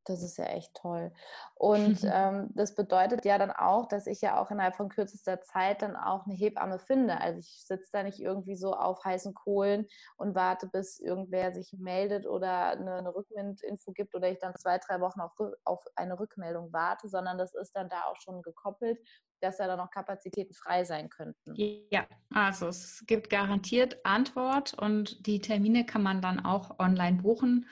Das 0.05 0.23
ist 0.23 0.37
ja 0.37 0.45
echt 0.45 0.73
toll. 0.73 1.11
Und 1.55 1.99
ähm, 2.03 2.49
das 2.55 2.73
bedeutet 2.73 3.23
ja 3.23 3.37
dann 3.37 3.51
auch, 3.51 3.87
dass 3.87 4.07
ich 4.07 4.21
ja 4.21 4.41
auch 4.41 4.49
innerhalb 4.49 4.75
von 4.75 4.89
kürzester 4.89 5.41
Zeit 5.41 5.81
dann 5.83 5.95
auch 5.95 6.25
eine 6.25 6.33
Hebamme 6.33 6.79
finde. 6.79 7.21
Also 7.21 7.39
ich 7.39 7.65
sitze 7.65 7.89
da 7.91 8.03
nicht 8.03 8.19
irgendwie 8.19 8.55
so 8.55 8.73
auf 8.73 9.03
heißen 9.05 9.35
Kohlen 9.35 9.87
und 10.17 10.33
warte, 10.33 10.67
bis 10.67 10.99
irgendwer 10.99 11.53
sich 11.53 11.73
meldet 11.73 12.25
oder 12.25 12.71
eine, 12.71 12.95
eine 12.95 13.15
Rückmeldinfo 13.15 13.91
gibt 13.91 14.15
oder 14.15 14.31
ich 14.31 14.39
dann 14.39 14.55
zwei, 14.55 14.79
drei 14.79 14.99
Wochen 15.01 15.21
auf, 15.21 15.33
auf 15.65 15.85
eine 15.95 16.19
Rückmeldung 16.19 16.73
warte, 16.73 17.07
sondern 17.07 17.37
das 17.37 17.53
ist 17.53 17.75
dann 17.75 17.89
da 17.89 18.05
auch 18.05 18.19
schon 18.19 18.41
gekoppelt, 18.41 18.99
dass 19.41 19.57
da 19.57 19.67
dann 19.67 19.77
noch 19.77 19.91
Kapazitäten 19.91 20.53
frei 20.53 20.83
sein 20.83 21.09
könnten. 21.09 21.53
Ja, 21.55 22.05
also 22.33 22.67
es 22.67 23.03
gibt 23.07 23.29
garantiert 23.29 24.03
Antwort 24.05 24.73
und 24.75 25.25
die 25.27 25.41
Termine 25.41 25.85
kann 25.85 26.03
man 26.03 26.21
dann 26.21 26.43
auch 26.43 26.79
online 26.79 27.21
buchen. 27.21 27.67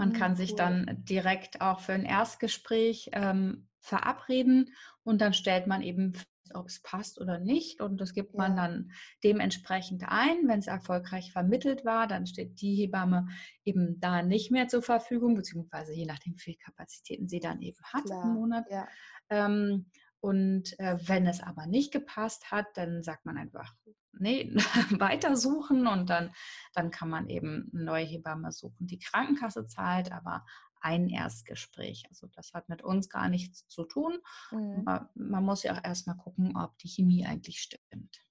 Man 0.00 0.12
Mm, 0.12 0.14
kann 0.14 0.34
sich 0.34 0.56
dann 0.56 1.04
direkt 1.04 1.60
auch 1.60 1.80
für 1.80 1.92
ein 1.92 2.06
Erstgespräch 2.06 3.10
ähm, 3.12 3.68
verabreden 3.80 4.74
und 5.04 5.20
dann 5.20 5.34
stellt 5.34 5.66
man 5.66 5.82
eben 5.82 6.14
ob 6.54 6.66
es 6.66 6.80
passt 6.82 7.20
oder 7.20 7.38
nicht. 7.38 7.80
Und 7.80 8.00
das 8.00 8.12
gibt 8.12 8.36
man 8.36 8.56
Ja. 8.56 8.56
dann 8.56 8.90
dementsprechend 9.22 10.02
ein. 10.08 10.48
Wenn 10.48 10.58
es 10.58 10.66
erfolgreich 10.66 11.30
vermittelt 11.32 11.84
war, 11.84 12.06
dann 12.08 12.26
steht 12.26 12.60
die 12.60 12.74
Hebamme 12.74 13.28
eben 13.64 14.00
da 14.00 14.22
nicht 14.22 14.50
mehr 14.50 14.66
zur 14.66 14.82
Verfügung, 14.82 15.36
beziehungsweise 15.36 15.92
je 15.92 16.06
nachdem, 16.06 16.34
wie 16.34 16.40
viele 16.40 16.56
Kapazitäten 16.56 17.28
sie 17.28 17.38
dann 17.40 17.60
eben 17.62 17.78
hat 17.84 18.02
Klar, 18.04 18.24
im 18.24 18.32
Monat. 18.32 18.66
Ja. 18.68 18.88
Ähm, 19.28 19.90
und 20.20 20.78
äh, 20.78 20.98
wenn 21.06 21.26
es 21.26 21.40
aber 21.40 21.66
nicht 21.66 21.92
gepasst 21.92 22.50
hat, 22.50 22.66
dann 22.74 23.02
sagt 23.02 23.26
man 23.26 23.36
einfach, 23.38 23.74
nee, 24.18 24.52
weitersuchen 24.98 25.86
und 25.86 26.10
dann, 26.10 26.34
dann 26.74 26.90
kann 26.90 27.08
man 27.08 27.28
eben 27.28 27.70
eine 27.72 27.84
neue 27.84 28.04
Hebamme 28.04 28.52
suchen. 28.52 28.86
Die 28.86 28.98
Krankenkasse 28.98 29.66
zahlt 29.66 30.12
aber 30.12 30.44
ein 30.80 31.08
Erstgespräch. 31.08 32.04
Also 32.08 32.26
das 32.34 32.52
hat 32.54 32.68
mit 32.68 32.82
uns 32.82 33.08
gar 33.08 33.28
nichts 33.28 33.68
zu 33.68 33.84
tun. 33.84 34.18
Mhm. 34.50 34.82
Aber 34.86 35.10
man 35.14 35.44
muss 35.44 35.62
ja 35.62 35.74
auch 35.74 35.84
erstmal 35.84 36.16
gucken, 36.16 36.56
ob 36.56 36.76
die 36.78 36.88
Chemie 36.88 37.26
eigentlich 37.26 37.60
stimmt. 37.60 38.24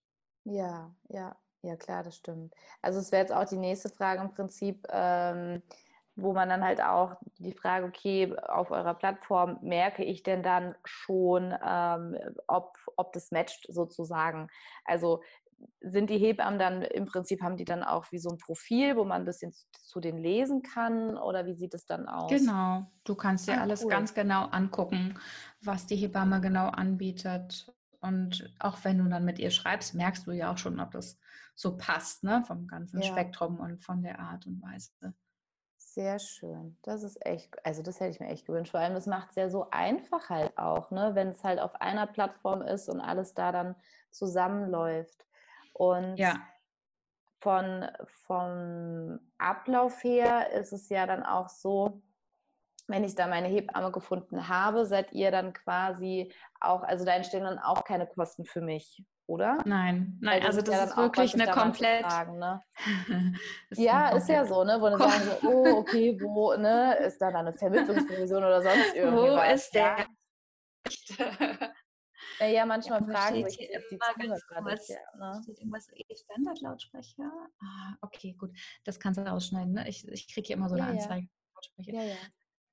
Ja, 0.45 0.95
ja, 1.09 1.37
ja, 1.61 1.75
klar, 1.75 2.03
das 2.03 2.15
stimmt. 2.15 2.53
Also 2.81 2.99
es 2.99 3.11
wäre 3.11 3.21
jetzt 3.21 3.33
auch 3.33 3.45
die 3.45 3.57
nächste 3.57 3.89
Frage 3.89 4.21
im 4.21 4.33
Prinzip, 4.33 4.87
ähm, 4.89 5.61
wo 6.15 6.33
man 6.33 6.49
dann 6.49 6.63
halt 6.63 6.81
auch 6.81 7.15
die 7.37 7.53
Frage, 7.53 7.85
okay, 7.85 8.35
auf 8.47 8.71
eurer 8.71 8.93
Plattform 8.93 9.57
merke 9.61 10.03
ich 10.03 10.23
denn 10.23 10.43
dann 10.43 10.75
schon, 10.83 11.55
ähm, 11.65 12.17
ob, 12.47 12.77
ob 12.95 13.13
das 13.13 13.31
matcht 13.31 13.67
sozusagen. 13.69 14.49
Also 14.85 15.21
sind 15.81 16.09
die 16.09 16.17
Hebammen 16.17 16.59
dann 16.59 16.81
im 16.81 17.05
Prinzip, 17.05 17.41
haben 17.41 17.57
die 17.57 17.65
dann 17.65 17.83
auch 17.83 18.11
wie 18.11 18.19
so 18.19 18.29
ein 18.29 18.37
Profil, 18.37 18.95
wo 18.95 19.05
man 19.05 19.21
ein 19.21 19.25
bisschen 19.25 19.53
zu, 19.71 19.99
denen 19.99 20.19
lesen 20.19 20.61
kann 20.61 21.17
oder 21.17 21.45
wie 21.45 21.53
sieht 21.55 21.73
es 21.73 21.85
dann 21.85 22.07
aus? 22.07 22.29
Genau, 22.29 22.91
du 23.03 23.15
kannst 23.15 23.47
dir 23.47 23.57
Ah, 23.57 23.61
alles 23.61 23.83
cool. 23.83 23.91
ganz 23.91 24.13
genau 24.13 24.45
angucken, 24.47 25.19
was 25.61 25.87
die 25.87 25.95
Hebamme 25.95 26.41
genau 26.41 26.69
anbietet. 26.69 27.73
Und 28.01 28.53
auch 28.59 28.83
wenn 28.83 28.97
du 28.97 29.09
dann 29.09 29.25
mit 29.25 29.39
ihr 29.39 29.51
schreibst, 29.51 29.93
merkst 29.95 30.25
du 30.27 30.31
ja 30.31 30.51
auch 30.53 30.57
schon, 30.57 30.79
ob 30.79 30.91
das 30.91 31.19
so 31.55 31.75
passt, 31.77 32.23
ne? 32.23 32.43
Vom 32.45 32.67
ganzen 32.67 33.01
Ja. 33.01 33.03
Spektrum 33.03 33.59
und 33.59 33.83
von 33.83 34.01
der 34.03 34.19
Art 34.19 34.45
und 34.47 34.61
Weise. 34.61 35.13
Sehr 35.81 36.19
schön. 36.19 36.77
Das 36.83 37.03
ist 37.03 37.25
echt, 37.25 37.65
also 37.65 37.81
das 37.81 37.99
hätte 37.99 38.11
ich 38.11 38.19
mir 38.19 38.27
echt 38.27 38.45
gewünscht. 38.45 38.71
Vor 38.71 38.79
allem, 38.79 38.93
das 38.93 39.07
macht 39.07 39.31
es 39.31 39.35
ja 39.35 39.49
so 39.49 39.69
einfach 39.71 40.29
halt 40.29 40.57
auch, 40.57 40.91
ne? 40.91 41.11
wenn 41.15 41.29
es 41.29 41.43
halt 41.43 41.59
auf 41.59 41.75
einer 41.81 42.05
Plattform 42.05 42.61
ist 42.61 42.89
und 42.89 43.01
alles 43.01 43.33
da 43.33 43.51
dann 43.51 43.75
zusammenläuft. 44.11 45.25
Und 45.79 46.17
Ja, 46.17 46.35
von, 47.39 47.87
vom 48.25 49.19
Ablauf 49.37 50.03
her 50.03 50.51
ist 50.51 50.73
es 50.73 50.89
ja 50.89 51.05
dann 51.05 51.23
auch 51.23 51.47
so, 51.47 52.01
wenn 52.87 53.05
ich 53.05 53.15
da 53.15 53.27
meine 53.27 53.47
Hebamme 53.47 53.93
gefunden 53.93 54.49
habe, 54.49 54.85
seid 54.85 55.13
ihr 55.13 55.31
dann 55.31 55.53
quasi 55.53 56.33
auch, 56.59 56.83
also 56.83 57.05
da 57.05 57.13
entstehen 57.13 57.45
dann 57.45 57.59
auch 57.59 57.85
keine 57.85 58.07
Kosten 58.07 58.43
für 58.43 58.59
mich, 58.59 59.05
oder? 59.25 59.57
nein, 59.63 60.17
nein, 60.19 60.43
also 60.43 60.59
ist 60.59 60.67
das 60.67 60.75
ja 60.75 60.83
ist 60.83 60.97
wirklich 60.97 61.33
eine 61.35 61.49
komplett. 61.49 62.05
Fragen, 62.05 62.39
ne? 62.39 62.61
ist 63.69 63.79
Ja, 63.79 64.07
eine 64.07 64.17
ist 64.17 64.27
ja 64.27 64.39
komplett- 64.41 64.47
so, 64.49 64.63
ne? 64.65 64.81
Wo 64.81 64.89
dann 64.89 64.99
sagen 64.99 65.23
so, 65.23 65.47
oh, 65.49 65.77
okay, 65.79 66.17
wo, 66.19 66.55
ne, 66.55 66.95
ist 66.97 67.21
da 67.21 67.31
dann 67.31 67.47
eine 67.47 67.53
Vermittlungsprovision 67.57 68.43
oder 68.43 68.61
sonst 68.61 68.93
irgendwie 68.95 69.29
Wo 69.29 69.53
ist 69.53 69.73
ja? 69.73 69.95
Naja, 72.39 72.65
manchmal 72.65 73.01
Ja, 73.01 73.15
fragen 73.15 73.49
sich 73.49 73.57
die 73.57 73.97
Zuhörer 73.97 74.27
das 74.63 74.87
ja, 74.87 74.97
ne? 75.17 75.41
Steht 75.43 75.59
irgendwas 75.59 75.85
so 75.85 75.91
E-Standard-Lautsprecher? 75.95 77.31
Ah, 77.61 77.95
okay, 78.01 78.33
gut. 78.33 78.57
Das 78.85 78.99
kannst 78.99 79.19
du 79.19 79.25
rausschneiden. 79.25 79.73
Ne? 79.73 79.87
Ich, 79.89 80.07
ich 80.07 80.33
kriege 80.33 80.47
hier 80.47 80.55
immer 80.57 80.69
so 80.69 80.75
Ja, 80.75 80.85
eine 80.85 80.93
ja. 80.97 81.03
Anzeige. 81.03 81.27
Lautsprecher. 81.55 81.93
Ja, 81.93 82.03
ja. 82.03 82.15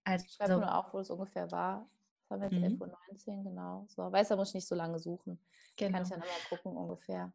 Also, 0.04 0.26
Schreib 0.36 0.50
nur 0.50 0.74
auf, 0.74 0.92
wo 0.92 0.98
es 1.00 1.10
ungefähr 1.10 1.50
war. 1.50 1.90
Das 2.28 2.30
haben 2.30 2.40
wir 2.40 2.48
jetzt 2.48 2.80
Mhm. 2.80 2.80
11.19 2.80 3.38
Uhr, 3.38 3.44
genau. 3.44 3.86
So, 3.88 4.12
weißt 4.12 4.30
du, 4.30 4.34
da 4.34 4.38
muss 4.38 4.48
ich 4.50 4.54
nicht 4.54 4.68
so 4.68 4.74
lange 4.74 4.98
suchen. 4.98 5.40
genau. 5.76 5.92
Kann 5.92 6.02
ich 6.04 6.08
dann 6.10 6.22
immer 6.22 6.40
gucken, 6.48 6.76
ungefähr. 6.76 7.32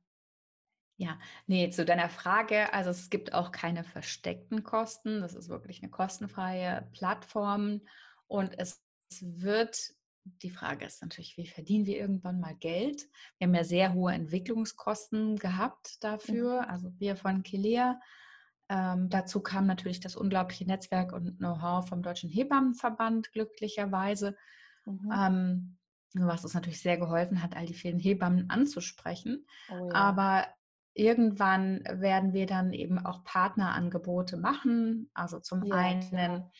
Ja, 0.97 1.19
nee, 1.47 1.69
zu 1.71 1.83
deiner 1.83 2.09
Frage, 2.09 2.73
also 2.73 2.91
es 2.91 3.09
gibt 3.09 3.33
auch 3.33 3.51
keine 3.51 3.83
versteckten 3.83 4.63
Kosten. 4.63 5.21
Das 5.21 5.33
ist 5.33 5.49
wirklich 5.49 5.81
eine 5.81 5.89
kostenfreie 5.89 6.87
Plattform 6.91 7.81
und 8.27 8.57
es 8.59 8.85
wird, 9.19 9.93
die 10.23 10.49
Frage 10.49 10.85
ist 10.85 11.01
natürlich, 11.01 11.37
wie 11.37 11.47
verdienen 11.47 11.85
wir 11.85 11.97
irgendwann 11.97 12.39
mal 12.39 12.55
Geld? 12.55 13.07
Wir 13.37 13.47
haben 13.47 13.55
ja 13.55 13.63
sehr 13.63 13.93
hohe 13.93 14.13
Entwicklungskosten 14.13 15.37
gehabt 15.37 16.03
dafür, 16.03 16.69
also 16.69 16.91
wir 16.99 17.15
von 17.15 17.43
Kilea. 17.43 17.99
Ähm, 18.69 19.09
dazu 19.09 19.41
kam 19.41 19.65
natürlich 19.67 19.99
das 19.99 20.15
unglaubliche 20.15 20.65
Netzwerk 20.65 21.11
und 21.11 21.37
Know-how 21.39 21.87
vom 21.87 22.01
Deutschen 22.01 22.29
Hebammenverband, 22.29 23.31
glücklicherweise, 23.31 24.37
Mhm. 24.85 25.11
ähm, 25.13 25.77
was 26.13 26.43
uns 26.43 26.53
natürlich 26.53 26.81
sehr 26.81 26.97
geholfen 26.97 27.41
hat, 27.43 27.55
all 27.55 27.65
die 27.65 27.73
vielen 27.73 27.99
Hebammen 27.99 28.49
anzusprechen. 28.49 29.45
Oh 29.69 29.89
ja. 29.89 29.93
Aber 29.93 30.47
irgendwann 30.93 31.83
werden 31.85 32.33
wir 32.33 32.45
dann 32.45 32.73
eben 32.73 32.99
auch 32.99 33.23
Partnerangebote 33.23 34.37
machen. 34.37 35.09
Also 35.13 35.39
zum 35.39 35.63
Ja, 35.63 35.75
einen, 35.75 36.01
klar. 36.01 36.51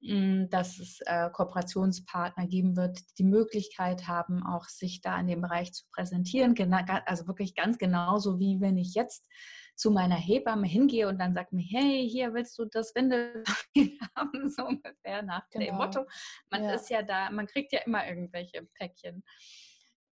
Dass 0.00 0.78
es 0.78 1.00
äh, 1.06 1.30
Kooperationspartner 1.30 2.46
geben 2.46 2.76
wird, 2.76 2.98
die 2.98 3.14
die 3.18 3.24
Möglichkeit 3.24 4.06
haben, 4.06 4.42
auch 4.46 4.66
sich 4.66 5.00
da 5.00 5.18
in 5.18 5.26
dem 5.26 5.40
Bereich 5.40 5.72
zu 5.72 5.84
präsentieren. 5.90 6.54
Gena 6.54 6.84
also 7.06 7.26
wirklich 7.26 7.54
ganz 7.54 7.78
genauso, 7.78 8.38
wie 8.38 8.60
wenn 8.60 8.76
ich 8.76 8.94
jetzt 8.94 9.26
zu 9.74 9.90
meiner 9.90 10.16
Hebamme 10.16 10.66
hingehe 10.66 11.08
und 11.08 11.18
dann 11.18 11.34
sagt 11.34 11.52
mir, 11.52 11.64
hey, 11.68 12.08
hier 12.08 12.32
willst 12.34 12.58
du 12.58 12.64
das 12.66 12.94
Windelpapier 12.94 13.98
haben, 14.16 14.48
so 14.48 14.66
ungefähr 14.66 15.22
nach 15.22 15.48
dem 15.50 15.60
Genau. 15.62 15.74
Motto. 15.76 16.04
Man 16.50 16.64
Ja. 16.64 16.72
ist 16.74 16.88
ja 16.90 17.02
da, 17.02 17.30
man 17.30 17.46
kriegt 17.46 17.72
ja 17.72 17.80
immer 17.84 18.06
irgendwelche 18.06 18.62
Päckchen. 18.74 19.22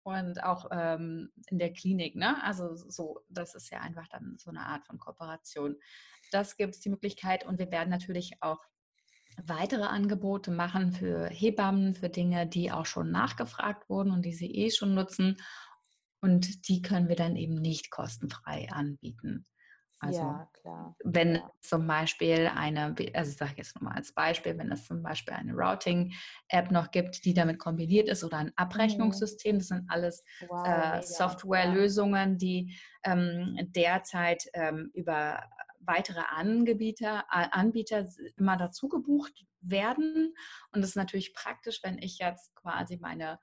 und 0.07 0.43
auch 0.45 0.67
ähm, 0.71 1.31
in 1.49 1.59
der 1.59 1.73
Klinik. 1.73 2.15
Ne? 2.15 2.43
Also 2.43 2.75
so, 2.77 3.21
das 3.31 3.55
ist 3.55 3.71
ja 3.71 3.81
einfach 3.81 4.07
dann 4.09 4.37
so 4.39 4.51
eine 4.51 4.61
Art 4.67 4.85
von 4.87 4.99
Kooperation. 4.99 5.77
Das 6.31 6.57
gibt 6.59 6.75
es 6.75 6.81
die 6.81 6.91
Möglichkeit 6.91 7.47
und 7.47 7.59
wir 7.59 7.71
werden 7.71 7.89
natürlich 7.89 8.33
auch 8.43 8.61
weitere 9.47 9.85
Angebote 9.85 10.51
machen 10.51 10.93
für 10.93 11.29
Hebammen, 11.29 11.95
für 11.95 12.09
Dinge, 12.09 12.47
die 12.47 12.73
auch 12.73 12.87
schon 12.87 13.11
nachgefragt 13.11 13.89
wurden 13.89 14.11
und 14.11 14.23
die 14.23 14.33
sie 14.33 14.51
eh 14.51 14.71
schon 14.71 14.95
nutzen. 14.95 15.37
Und 16.21 16.69
die 16.69 16.83
können 16.83 17.09
wir 17.09 17.17
dann 17.17 17.37
eben 17.37 17.55
nicht 17.55 17.91
kostenfrei 17.91 18.69
anbieten. 18.71 19.45
Also 20.05 20.21
ja, 20.21 20.49
klar. 20.61 20.97
wenn 21.05 21.37
ja. 21.37 21.51
zum 21.61 21.87
Beispiel 21.87 22.51
eine, 22.55 22.95
also 23.15 23.31
ich 23.31 23.37
sage 23.37 23.55
jetzt 23.57 23.75
nochmal 23.75 23.97
als 23.97 24.13
Beispiel, 24.13 24.57
wenn 24.59 24.71
es 24.71 24.87
zum 24.87 25.03
Beispiel 25.03 25.35
eine 25.35 25.53
Routing-App 25.55 26.71
noch 26.71 26.91
gibt, 26.91 27.25
die 27.25 27.33
damit 27.33 27.59
kombiniert 27.59 28.09
ist 28.09 28.25
oder 28.25 28.39
ein 28.39 28.47
mhm. 28.47 28.53
Abrechnungssystem, 28.57 29.59
das 29.59 29.69
sind 29.69 29.85
alles 29.89 30.25
wow, 30.49 30.67
äh, 30.67 31.03
Softwarelösungen, 31.03 32.39
die 32.39 32.77
ähm, 33.05 33.57
derzeit 33.75 34.45
ähm, 34.53 34.91
über 34.95 35.43
weitere 35.87 36.21
Anbieter, 36.21 37.25
Anbieter 37.29 38.09
immer 38.37 38.57
dazu 38.57 38.89
gebucht 38.89 39.47
werden. 39.61 40.35
Und 40.73 40.81
das 40.81 40.91
ist 40.91 40.97
natürlich 40.97 41.35
praktisch, 41.35 41.81
wenn 41.83 41.99
ich 41.99 42.19
jetzt 42.19 42.55
quasi 42.55 42.99
meine 42.99 43.39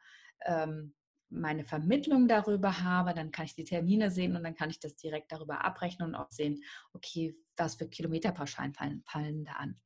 ähm, 0.45 0.93
meine 1.31 1.63
Vermittlung 1.63 2.27
darüber 2.27 2.81
habe, 2.81 3.13
dann 3.13 3.31
kann 3.31 3.45
ich 3.45 3.55
die 3.55 3.63
Termine 3.63 4.12
sehen 4.12 4.36
und 4.36 4.43
dann 4.43 4.53
kann 4.53 4.69
ich 4.69 4.79
das 4.79 4.95
direkt 4.95 5.31
darüber 5.31 5.63
abrechnen 5.63 6.10
und 6.10 6.15
auch 6.15 6.29
sehen, 6.29 6.62
okay, 6.93 7.36
was 7.55 7.75
für 7.75 7.88
Kilometerpauschalen 7.88 8.74
fallen, 8.74 9.03
fallen 9.05 9.45
da 9.45 9.53
an. 9.53 9.79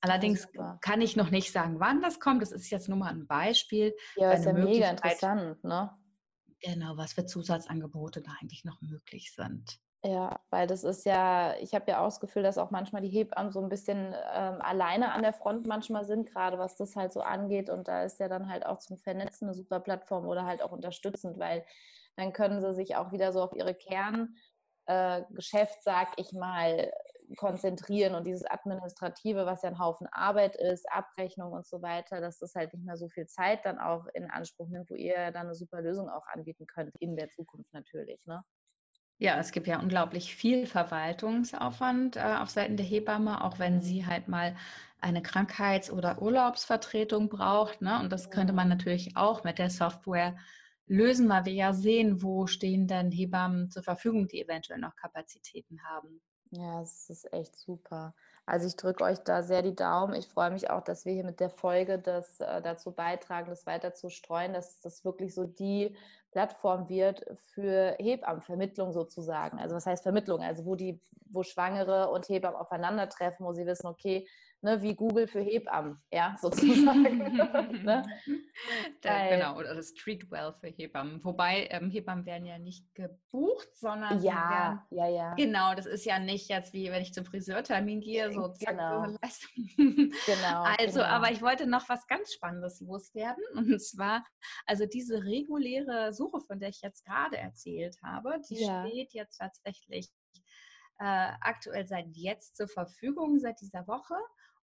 Allerdings 0.00 0.48
kann 0.80 1.00
ich 1.00 1.16
noch 1.16 1.30
nicht 1.30 1.52
sagen, 1.52 1.80
wann 1.80 2.00
das 2.00 2.20
kommt. 2.20 2.42
Das 2.42 2.52
ist 2.52 2.70
jetzt 2.70 2.88
nur 2.88 2.98
mal 2.98 3.10
ein 3.10 3.26
Beispiel. 3.26 3.94
Ja, 4.16 4.32
ist 4.32 4.46
ja 4.46 4.52
mega 4.52 4.90
interessant, 4.90 5.62
ne? 5.64 5.90
Genau, 6.60 6.96
was 6.96 7.12
für 7.12 7.26
Zusatzangebote 7.26 8.22
da 8.22 8.34
eigentlich 8.40 8.64
noch 8.64 8.80
möglich 8.80 9.32
sind. 9.34 9.78
Ja, 10.04 10.40
weil 10.50 10.66
das 10.68 10.84
ist 10.84 11.04
ja, 11.04 11.56
ich 11.56 11.74
habe 11.74 11.90
ja 11.90 12.00
auch 12.00 12.04
das 12.06 12.20
Gefühl, 12.20 12.42
dass 12.44 12.58
auch 12.58 12.70
manchmal 12.70 13.02
die 13.02 13.08
Hebammen 13.08 13.50
so 13.50 13.60
ein 13.60 13.68
bisschen 13.68 14.14
ähm, 14.34 14.60
alleine 14.60 15.12
an 15.12 15.22
der 15.22 15.32
Front 15.32 15.66
manchmal 15.66 16.04
sind, 16.04 16.26
gerade 16.30 16.58
was 16.58 16.76
das 16.76 16.94
halt 16.94 17.12
so 17.12 17.20
angeht. 17.22 17.70
Und 17.70 17.88
da 17.88 18.04
ist 18.04 18.20
ja 18.20 18.28
dann 18.28 18.48
halt 18.48 18.64
auch 18.66 18.78
zum 18.78 18.98
Vernetzen 18.98 19.46
eine 19.48 19.54
super 19.54 19.80
Plattform 19.80 20.26
oder 20.28 20.44
halt 20.46 20.62
auch 20.62 20.70
unterstützend, 20.70 21.38
weil 21.38 21.64
dann 22.14 22.32
können 22.32 22.60
sie 22.60 22.72
sich 22.74 22.94
auch 22.96 23.10
wieder 23.10 23.32
so 23.32 23.42
auf 23.42 23.52
ihre 23.54 23.74
Kerngeschäft, 23.74 24.36
äh, 24.86 25.82
sag 25.82 26.08
ich 26.18 26.32
mal, 26.32 26.92
konzentrieren 27.36 28.14
und 28.14 28.24
dieses 28.26 28.44
Administrative, 28.46 29.46
was 29.46 29.62
ja 29.62 29.70
ein 29.70 29.80
Haufen 29.80 30.06
Arbeit 30.12 30.54
ist, 30.56 30.88
Abrechnung 30.92 31.52
und 31.52 31.66
so 31.66 31.82
weiter, 31.82 32.20
dass 32.20 32.38
das 32.38 32.54
halt 32.54 32.72
nicht 32.72 32.84
mehr 32.86 32.96
so 32.96 33.08
viel 33.08 33.26
Zeit 33.26 33.64
dann 33.64 33.80
auch 33.80 34.06
in 34.14 34.30
Anspruch 34.30 34.68
nimmt, 34.68 34.88
wo 34.90 34.94
ihr 34.94 35.32
dann 35.32 35.46
eine 35.46 35.54
super 35.56 35.82
Lösung 35.82 36.08
auch 36.08 36.26
anbieten 36.28 36.66
könnt, 36.66 36.94
in 37.00 37.16
der 37.16 37.28
Zukunft 37.30 37.72
natürlich. 37.72 38.24
Ne? 38.26 38.42
Ja, 39.18 39.38
es 39.38 39.52
gibt 39.52 39.66
ja 39.66 39.80
unglaublich 39.80 40.34
viel 40.34 40.66
Verwaltungsaufwand 40.66 42.16
äh, 42.16 42.36
auf 42.38 42.50
Seiten 42.50 42.76
der 42.76 42.84
Hebamme, 42.84 43.42
auch 43.42 43.58
wenn 43.58 43.80
sie 43.80 44.04
halt 44.04 44.28
mal 44.28 44.56
eine 45.00 45.22
Krankheits- 45.22 45.90
oder 45.90 46.20
Urlaubsvertretung 46.20 47.28
braucht. 47.30 47.80
Ne? 47.80 47.98
Und 48.00 48.12
das 48.12 48.30
könnte 48.30 48.52
man 48.52 48.68
natürlich 48.68 49.16
auch 49.16 49.42
mit 49.42 49.58
der 49.58 49.70
Software 49.70 50.36
lösen, 50.86 51.28
weil 51.28 51.46
wir 51.46 51.52
ja 51.54 51.72
sehen, 51.72 52.22
wo 52.22 52.46
stehen 52.46 52.86
denn 52.88 53.10
Hebammen 53.10 53.70
zur 53.70 53.82
Verfügung, 53.82 54.28
die 54.28 54.42
eventuell 54.42 54.78
noch 54.78 54.96
Kapazitäten 54.96 55.82
haben. 55.82 56.20
Ja, 56.50 56.82
es 56.82 57.08
ist 57.08 57.32
echt 57.32 57.56
super. 57.56 58.14
Also 58.46 58.68
ich 58.68 58.76
drücke 58.76 59.02
euch 59.02 59.18
da 59.18 59.42
sehr 59.42 59.62
die 59.62 59.74
Daumen. 59.74 60.14
Ich 60.14 60.28
freue 60.28 60.50
mich 60.52 60.70
auch, 60.70 60.82
dass 60.82 61.04
wir 61.04 61.12
hier 61.12 61.24
mit 61.24 61.40
der 61.40 61.50
Folge 61.50 61.98
das 61.98 62.38
äh, 62.38 62.62
dazu 62.62 62.92
beitragen, 62.92 63.50
das 63.50 63.66
weiter 63.66 63.92
zu 63.92 64.08
streuen, 64.08 64.52
dass 64.52 64.80
das 64.80 65.04
wirklich 65.04 65.34
so 65.34 65.44
die 65.44 65.96
Plattform 66.30 66.88
wird 66.88 67.24
für 67.54 67.96
Hebammenvermittlung 67.98 68.92
sozusagen. 68.92 69.58
Also 69.58 69.74
was 69.74 69.86
heißt 69.86 70.04
Vermittlung? 70.04 70.42
Also 70.42 70.64
wo 70.64 70.76
die, 70.76 71.00
wo 71.32 71.42
Schwangere 71.42 72.08
und 72.10 72.28
Hebammen 72.28 72.60
aufeinandertreffen, 72.60 73.44
wo 73.44 73.52
sie 73.52 73.66
wissen, 73.66 73.88
okay, 73.88 74.28
ne, 74.66 74.82
wie 74.82 74.94
Google 74.94 75.28
für 75.28 75.40
Hebammen, 75.40 76.02
ja, 76.12 76.36
sozusagen. 76.40 77.18
ne? 77.84 78.02
da, 79.00 79.28
genau, 79.28 79.56
oder 79.56 79.74
das 79.74 79.90
Streetwell 79.90 80.52
für 80.60 80.68
Hebammen. 80.68 81.24
Wobei 81.24 81.68
ähm, 81.70 81.90
Hebammen 81.90 82.26
werden 82.26 82.46
ja 82.46 82.58
nicht 82.58 82.92
gebucht, 82.94 83.68
sondern 83.74 84.20
ja, 84.22 84.50
werden, 84.50 84.80
ja, 84.90 85.08
ja. 85.08 85.34
Genau, 85.34 85.74
das 85.74 85.86
ist 85.86 86.04
ja 86.04 86.18
nicht 86.18 86.48
jetzt 86.48 86.72
wie 86.72 86.90
wenn 86.90 87.02
ich 87.02 87.14
zum 87.14 87.24
Friseurtermin 87.24 88.00
gehe, 88.00 88.32
so 88.32 88.48
zack, 88.48 88.70
genau. 88.70 89.02
genau 89.76 90.62
also, 90.78 90.98
genau. 90.98 91.04
aber 91.04 91.30
ich 91.30 91.42
wollte 91.42 91.66
noch 91.66 91.88
was 91.88 92.06
ganz 92.08 92.32
Spannendes 92.32 92.80
loswerden 92.80 93.44
und 93.54 93.80
zwar, 93.80 94.24
also 94.66 94.86
diese 94.86 95.22
reguläre 95.22 96.12
Suche, 96.12 96.40
von 96.40 96.58
der 96.58 96.70
ich 96.70 96.82
jetzt 96.82 97.04
gerade 97.04 97.36
erzählt 97.36 97.96
habe, 98.02 98.40
die 98.50 98.64
ja. 98.64 98.86
steht 98.86 99.12
jetzt 99.12 99.38
tatsächlich 99.38 100.10
äh, 100.98 101.32
aktuell 101.40 101.86
seit 101.86 102.06
jetzt 102.16 102.56
zur 102.56 102.68
Verfügung, 102.68 103.38
seit 103.38 103.60
dieser 103.60 103.86
Woche. 103.86 104.14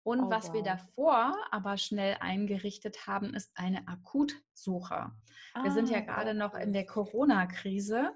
Und 0.02 0.20
oh, 0.20 0.30
was 0.30 0.48
wow. 0.48 0.54
wir 0.54 0.62
davor 0.62 1.36
aber 1.50 1.76
schnell 1.76 2.16
eingerichtet 2.20 3.06
haben, 3.06 3.34
ist 3.34 3.52
eine 3.54 3.86
Akutsuche. 3.86 5.12
Ah, 5.54 5.62
wir 5.62 5.72
sind 5.72 5.90
ja 5.90 5.98
ah, 5.98 6.00
gerade 6.00 6.34
noch 6.34 6.54
in 6.54 6.72
der 6.72 6.86
Corona-Krise. 6.86 8.12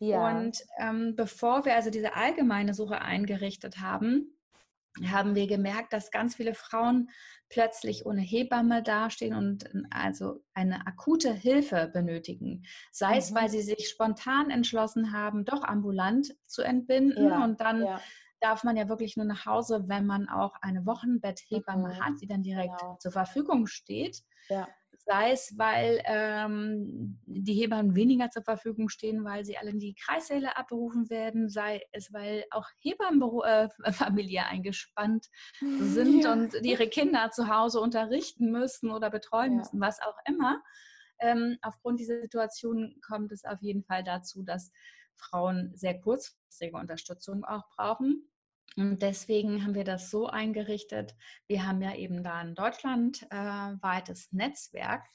Ja. 0.00 0.38
Und 0.38 0.62
ähm, 0.78 1.14
bevor 1.16 1.64
wir 1.64 1.74
also 1.74 1.90
diese 1.90 2.14
allgemeine 2.14 2.74
Suche 2.74 3.00
eingerichtet 3.00 3.80
haben, 3.80 4.32
haben 5.04 5.34
wir 5.34 5.46
gemerkt, 5.46 5.92
dass 5.92 6.10
ganz 6.10 6.36
viele 6.36 6.54
Frauen 6.54 7.10
plötzlich 7.50 8.06
ohne 8.06 8.22
Hebamme 8.22 8.82
dastehen 8.82 9.34
und 9.34 9.70
also 9.90 10.42
eine 10.54 10.86
akute 10.86 11.32
Hilfe 11.32 11.90
benötigen. 11.92 12.64
Sei 12.92 13.12
mhm. 13.12 13.18
es, 13.18 13.34
weil 13.34 13.44
mhm. 13.44 13.48
sie 13.48 13.62
sich 13.62 13.88
spontan 13.88 14.50
entschlossen 14.50 15.12
haben, 15.12 15.44
doch 15.44 15.62
ambulant 15.62 16.34
zu 16.46 16.62
entbinden 16.62 17.28
ja, 17.28 17.44
und 17.44 17.60
dann 17.60 17.84
ja 17.84 18.00
darf 18.40 18.64
man 18.64 18.76
ja 18.76 18.88
wirklich 18.88 19.16
nur 19.16 19.26
nach 19.26 19.46
Hause, 19.46 19.84
wenn 19.88 20.06
man 20.06 20.28
auch 20.28 20.54
eine 20.60 20.86
Wochenbetthebamme 20.86 21.94
mhm. 21.94 22.00
hat, 22.00 22.14
die 22.20 22.26
dann 22.26 22.42
direkt 22.42 22.78
genau. 22.78 22.96
zur 23.00 23.12
Verfügung 23.12 23.66
steht. 23.66 24.22
Ja. 24.48 24.68
Sei 25.08 25.30
es, 25.30 25.54
weil 25.56 26.02
ähm, 26.04 27.20
die 27.26 27.54
Hebammen 27.54 27.94
weniger 27.94 28.30
zur 28.30 28.42
Verfügung 28.42 28.88
stehen, 28.88 29.24
weil 29.24 29.44
sie 29.44 29.56
alle 29.56 29.70
in 29.70 29.78
die 29.78 29.94
Kreissäle 29.94 30.56
abberufen 30.56 31.08
werden, 31.10 31.48
sei 31.48 31.82
es, 31.92 32.12
weil 32.12 32.44
auch 32.50 32.68
Hebammenfamilie 32.80 34.40
äh, 34.40 34.44
eingespannt 34.50 35.26
sind 35.60 36.24
ja. 36.24 36.32
und 36.32 36.54
ihre 36.62 36.88
Kinder 36.88 37.30
zu 37.30 37.48
Hause 37.48 37.80
unterrichten 37.80 38.50
müssen 38.50 38.90
oder 38.90 39.10
betreuen 39.10 39.52
ja. 39.52 39.58
müssen, 39.58 39.80
was 39.80 40.00
auch 40.02 40.16
immer. 40.26 40.60
Ähm, 41.20 41.56
aufgrund 41.62 42.00
dieser 42.00 42.20
Situation 42.20 42.96
kommt 43.06 43.32
es 43.32 43.44
auf 43.44 43.62
jeden 43.62 43.84
Fall 43.84 44.02
dazu, 44.02 44.42
dass 44.42 44.72
Frauen 45.16 45.72
sehr 45.74 45.98
kurzfristige 45.98 46.76
Unterstützung 46.76 47.44
auch 47.44 47.68
brauchen. 47.70 48.28
Und 48.76 49.00
deswegen 49.00 49.64
haben 49.64 49.74
wir 49.74 49.84
das 49.84 50.10
so 50.10 50.26
eingerichtet. 50.26 51.14
Wir 51.46 51.66
haben 51.66 51.80
ja 51.80 51.94
eben 51.94 52.22
da 52.22 52.34
ein 52.34 52.54
deutschlandweites 52.54 54.32
Netzwerk, 54.32 55.06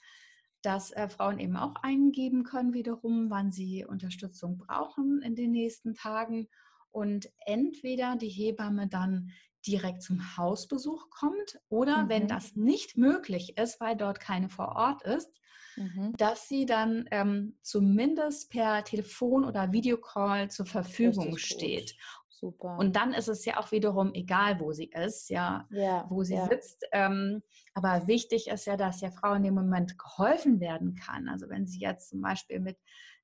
dass 0.64 0.92
äh, 0.92 1.10
Frauen 1.10 1.40
eben 1.40 1.58
auch 1.58 1.76
eingeben 1.82 2.44
können, 2.44 2.74
wiederum, 2.74 3.30
wann 3.30 3.52
sie 3.52 3.86
Unterstützung 3.86 4.58
brauchen 4.58 5.22
in 5.22 5.36
den 5.36 5.52
nächsten 5.52 5.94
Tagen. 5.94 6.48
Und 6.90 7.32
entweder 7.46 8.16
die 8.16 8.30
Hebamme 8.30 8.88
dann 8.88 9.32
direkt 9.68 10.02
zum 10.02 10.38
Hausbesuch 10.38 11.10
kommt 11.10 11.60
oder 11.70 12.04
mhm. 12.04 12.10
wenn 12.10 12.28
das 12.28 12.56
nicht 12.56 12.98
möglich 12.98 13.58
ist, 13.58 13.80
weil 13.80 13.96
dort 13.96 14.20
keine 14.20 14.50
vor 14.50 14.76
Ort 14.76 15.04
ist, 15.04 15.32
mhm. 15.76 16.14
dass 16.18 16.48
sie 16.48 16.66
dann 16.66 17.06
ähm, 17.12 17.58
zumindest 17.62 18.50
per 18.50 18.84
Telefon 18.84 19.46
oder 19.46 19.72
Videocall 19.72 20.50
zur 20.50 20.66
Verfügung 20.66 21.38
steht. 21.38 21.96
Super. 22.42 22.76
Und 22.80 22.96
dann 22.96 23.14
ist 23.14 23.28
es 23.28 23.46
ja 23.46 23.60
auch 23.60 23.72
wiederum 23.72 24.16
egal, 24.16 24.60
wo 24.60 24.72
sie 24.74 24.90
ist, 24.90 25.30
ja, 25.30 25.68
ja 25.70 26.08
wo 26.10 26.24
sie 26.24 26.34
ja. 26.34 26.48
sitzt. 26.48 26.84
Ähm, 26.92 27.44
aber 27.76 28.08
wichtig 28.08 28.48
ist 28.48 28.66
ja, 28.66 28.78
dass 28.78 29.00
der 29.00 29.12
Frau 29.12 29.36
in 29.36 29.44
dem 29.44 29.54
Moment 29.54 30.00
geholfen 30.00 30.60
werden 30.60 30.96
kann. 30.96 31.30
Also 31.30 31.50
wenn 31.50 31.68
sie 31.68 31.80
jetzt 31.80 32.10
zum 32.10 32.20
Beispiel 32.20 32.60
mit 32.60 32.78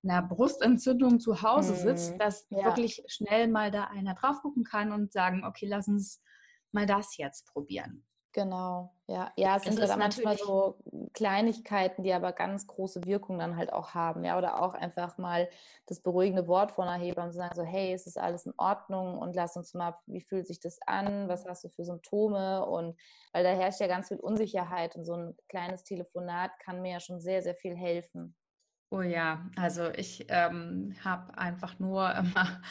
einer 0.09 0.21
Brustentzündung 0.21 1.19
zu 1.19 1.41
Hause 1.41 1.75
sitzt, 1.75 2.13
mhm. 2.13 2.19
dass 2.19 2.47
ja. 2.49 2.65
wirklich 2.65 3.03
schnell 3.07 3.47
mal 3.47 3.71
da 3.71 3.85
einer 3.85 4.15
drauf 4.15 4.41
gucken 4.41 4.63
kann 4.63 4.91
und 4.91 5.11
sagen, 5.11 5.43
okay, 5.45 5.67
lass 5.67 5.87
uns 5.87 6.21
mal 6.71 6.85
das 6.85 7.17
jetzt 7.17 7.47
probieren. 7.47 8.03
Genau, 8.37 8.93
ja. 9.07 9.31
Ja, 9.35 9.55
es, 9.55 9.65
es 9.65 9.73
sind 9.73 9.89
dann 9.89 9.97
manchmal 9.97 10.37
so 10.37 10.77
Kleinigkeiten, 11.13 12.03
die 12.03 12.13
aber 12.13 12.33
ganz 12.33 12.67
große 12.67 13.03
Wirkung 13.03 13.39
dann 13.39 13.57
halt 13.57 13.73
auch 13.73 13.95
haben, 13.95 14.23
ja. 14.23 14.37
Oder 14.37 14.61
auch 14.61 14.75
einfach 14.75 15.17
mal 15.17 15.49
das 15.87 16.01
beruhigende 16.01 16.47
Wort 16.47 16.71
von 16.71 16.87
einer 16.87 17.03
Hebamme 17.03 17.31
zu 17.31 17.37
sagen, 17.37 17.55
so, 17.55 17.63
hey, 17.63 17.93
es 17.93 18.05
ist 18.05 18.19
alles 18.19 18.45
in 18.45 18.53
Ordnung 18.57 19.17
und 19.17 19.35
lass 19.35 19.57
uns 19.57 19.73
mal, 19.73 19.97
wie 20.05 20.21
fühlt 20.21 20.45
sich 20.45 20.59
das 20.59 20.77
an, 20.85 21.27
was 21.27 21.45
hast 21.45 21.63
du 21.63 21.69
für 21.69 21.83
Symptome? 21.83 22.63
Und 22.63 22.95
weil 23.33 23.43
da 23.43 23.49
herrscht 23.49 23.79
ja 23.79 23.87
ganz 23.87 24.09
viel 24.09 24.19
Unsicherheit 24.19 24.95
und 24.95 25.05
so 25.05 25.13
ein 25.13 25.35
kleines 25.49 25.83
Telefonat 25.83 26.51
kann 26.59 26.83
mir 26.83 26.91
ja 26.91 26.99
schon 26.99 27.19
sehr, 27.19 27.41
sehr 27.41 27.55
viel 27.55 27.75
helfen. 27.75 28.35
Oh 28.89 29.01
ja, 29.01 29.45
also 29.57 29.89
ich 29.89 30.25
ähm, 30.29 30.95
habe 31.03 31.37
einfach 31.37 31.77
nur 31.77 32.09
immer 32.15 32.61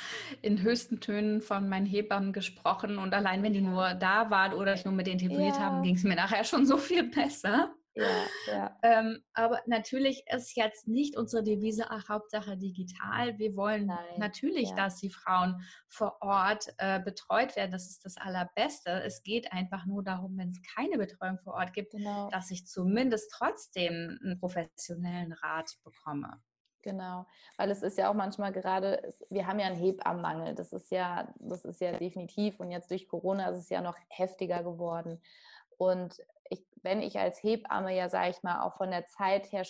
in 0.41 0.63
höchsten 0.63 1.01
Tönen 1.01 1.43
von 1.43 1.69
meinen 1.69 1.85
Hebammen 1.85 2.33
gesprochen 2.33 2.99
und 2.99 3.13
allein 3.13 3.43
wenn 3.43 3.53
die 3.53 3.61
nur 3.61 3.93
da 3.95 4.31
waren 4.31 4.55
oder 4.55 4.75
ich 4.75 4.85
nur 4.85 4.95
mit 4.95 5.07
denen 5.07 5.19
telefoniert 5.19 5.57
ja. 5.57 5.63
habe, 5.63 5.83
ging 5.83 5.97
es 5.97 6.05
mir 6.05 6.17
nachher 6.17 6.45
schon 6.45 6.65
so 6.65 6.79
viel 6.79 7.11
besser. 7.11 7.75
Ja, 7.97 8.27
ja. 8.47 8.79
ähm, 8.83 9.25
aber 9.33 9.63
natürlich 9.67 10.25
ist 10.31 10.55
jetzt 10.55 10.87
nicht 10.87 11.17
unsere 11.17 11.43
Devise, 11.43 11.87
ach, 11.89 12.09
Hauptsache 12.11 12.59
digital. 12.59 13.39
Wir 13.39 13.57
wollen 13.57 13.87
Nein, 13.87 14.19
natürlich, 14.19 14.69
ja. 14.71 14.77
dass 14.77 14.97
die 14.97 15.11
Frauen 15.11 15.63
vor 15.89 16.19
Ort 16.21 16.67
äh, 16.77 17.01
betreut 17.01 17.57
werden. 17.57 17.73
Das 17.73 17.89
ist 17.89 18.05
das 18.05 18.19
Allerbeste. 18.19 18.91
Es 19.03 19.23
geht 19.23 19.51
einfach 19.51 19.87
nur 19.87 20.03
darum, 20.03 20.37
wenn 20.37 20.51
es 20.51 20.61
keine 20.75 20.99
Betreuung 20.99 21.39
vor 21.39 21.55
Ort 21.55 21.73
gibt, 21.73 21.93
genau. 21.93 22.29
dass 22.29 22.51
ich 22.51 22.67
zumindest 22.67 23.33
trotzdem 23.33 24.19
einen 24.23 24.39
professionellen 24.39 25.33
Rat 25.33 25.71
bekomme. 25.83 26.43
Genau, 26.83 27.27
weil 27.57 27.71
es 27.73 27.83
ist 27.83 27.99
ja 27.99 28.09
auch 28.09 28.15
manchmal 28.15 28.53
gerade, 28.53 29.13
wir 29.29 29.49
haben 29.49 29.59
ja 29.59 29.67
einen 29.67 29.75
Hebammenmangel, 29.75 30.55
das 30.55 30.73
ist 30.73 30.93
ja, 30.93 31.35
das 31.41 31.65
ist 31.65 31.81
ja 31.81 31.91
definitiv 31.99 32.61
und 32.61 32.71
jetzt 32.71 32.93
durch 32.93 33.09
Corona 33.09 33.49
ist 33.49 33.59
es 33.59 33.71
ja 33.71 33.81
noch 33.81 33.97
heftiger 34.09 34.63
geworden. 34.63 35.21
Und 35.79 36.21
ich, 36.51 36.65
wenn 36.83 37.03
ich 37.03 37.19
als 37.19 37.43
Hebamme 37.43 37.95
ja, 37.95 38.09
sage 38.09 38.31
ich 38.31 38.43
mal, 38.43 38.63
auch 38.63 38.77
von 38.77 38.91
der 38.91 39.07
Zeit 39.07 39.53
her 39.53 39.65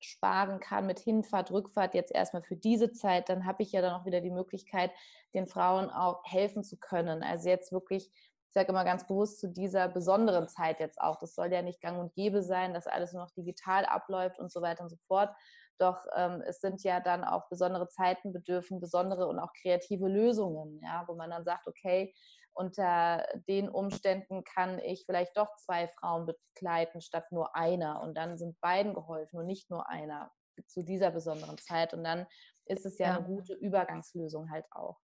sparen 0.00 0.60
kann 0.60 0.86
mit 0.86 1.00
Hinfahrt, 1.00 1.50
Rückfahrt 1.50 1.94
jetzt 1.94 2.14
erstmal 2.14 2.42
für 2.42 2.56
diese 2.56 2.92
Zeit, 2.92 3.28
dann 3.28 3.44
habe 3.46 3.62
ich 3.62 3.72
ja 3.72 3.80
dann 3.82 3.94
auch 3.94 4.06
wieder 4.06 4.20
die 4.20 4.30
Möglichkeit, 4.30 4.92
den 5.34 5.46
Frauen 5.46 5.90
auch 5.90 6.22
helfen 6.24 6.62
zu 6.62 6.78
können. 6.78 7.22
Also 7.22 7.48
jetzt 7.48 7.72
wirklich, 7.72 8.08
ich 8.12 8.52
sage 8.52 8.68
immer 8.68 8.84
ganz 8.84 9.06
bewusst 9.06 9.40
zu 9.40 9.48
dieser 9.48 9.88
besonderen 9.88 10.48
Zeit 10.48 10.78
jetzt 10.80 11.00
auch. 11.00 11.18
Das 11.18 11.34
soll 11.34 11.52
ja 11.52 11.62
nicht 11.62 11.80
gang 11.80 11.98
und 11.98 12.14
gäbe 12.14 12.42
sein, 12.42 12.74
dass 12.74 12.86
alles 12.86 13.12
nur 13.12 13.24
noch 13.24 13.32
digital 13.32 13.84
abläuft 13.86 14.38
und 14.38 14.52
so 14.52 14.62
weiter 14.62 14.84
und 14.84 14.90
so 14.90 14.96
fort, 15.08 15.30
doch 15.78 16.04
ähm, 16.16 16.42
es 16.46 16.60
sind 16.60 16.82
ja 16.82 17.00
dann 17.00 17.24
auch 17.24 17.48
besondere 17.48 17.88
Zeiten 17.88 18.32
bedürfen, 18.32 18.80
besondere 18.80 19.26
und 19.26 19.38
auch 19.38 19.52
kreative 19.52 20.08
Lösungen, 20.08 20.80
ja, 20.82 21.04
wo 21.06 21.14
man 21.14 21.30
dann 21.30 21.44
sagt, 21.44 21.66
okay, 21.68 22.12
unter 22.58 23.24
den 23.48 23.68
Umständen 23.68 24.42
kann 24.42 24.80
ich 24.80 25.04
vielleicht 25.06 25.36
doch 25.36 25.54
zwei 25.56 25.88
Frauen 25.88 26.26
begleiten 26.26 27.00
statt 27.00 27.30
nur 27.30 27.54
einer. 27.54 28.02
Und 28.02 28.16
dann 28.16 28.36
sind 28.36 28.60
beiden 28.60 28.94
geholfen 28.94 29.38
und 29.38 29.46
nicht 29.46 29.70
nur 29.70 29.88
einer 29.88 30.32
zu 30.66 30.82
dieser 30.82 31.12
besonderen 31.12 31.56
Zeit. 31.58 31.94
Und 31.94 32.02
dann 32.02 32.26
ist 32.66 32.84
es 32.84 32.98
ja, 32.98 33.08
ja. 33.08 33.16
eine 33.16 33.26
gute 33.26 33.54
Übergangslösung 33.54 34.50
halt 34.50 34.66
auch. 34.72 34.98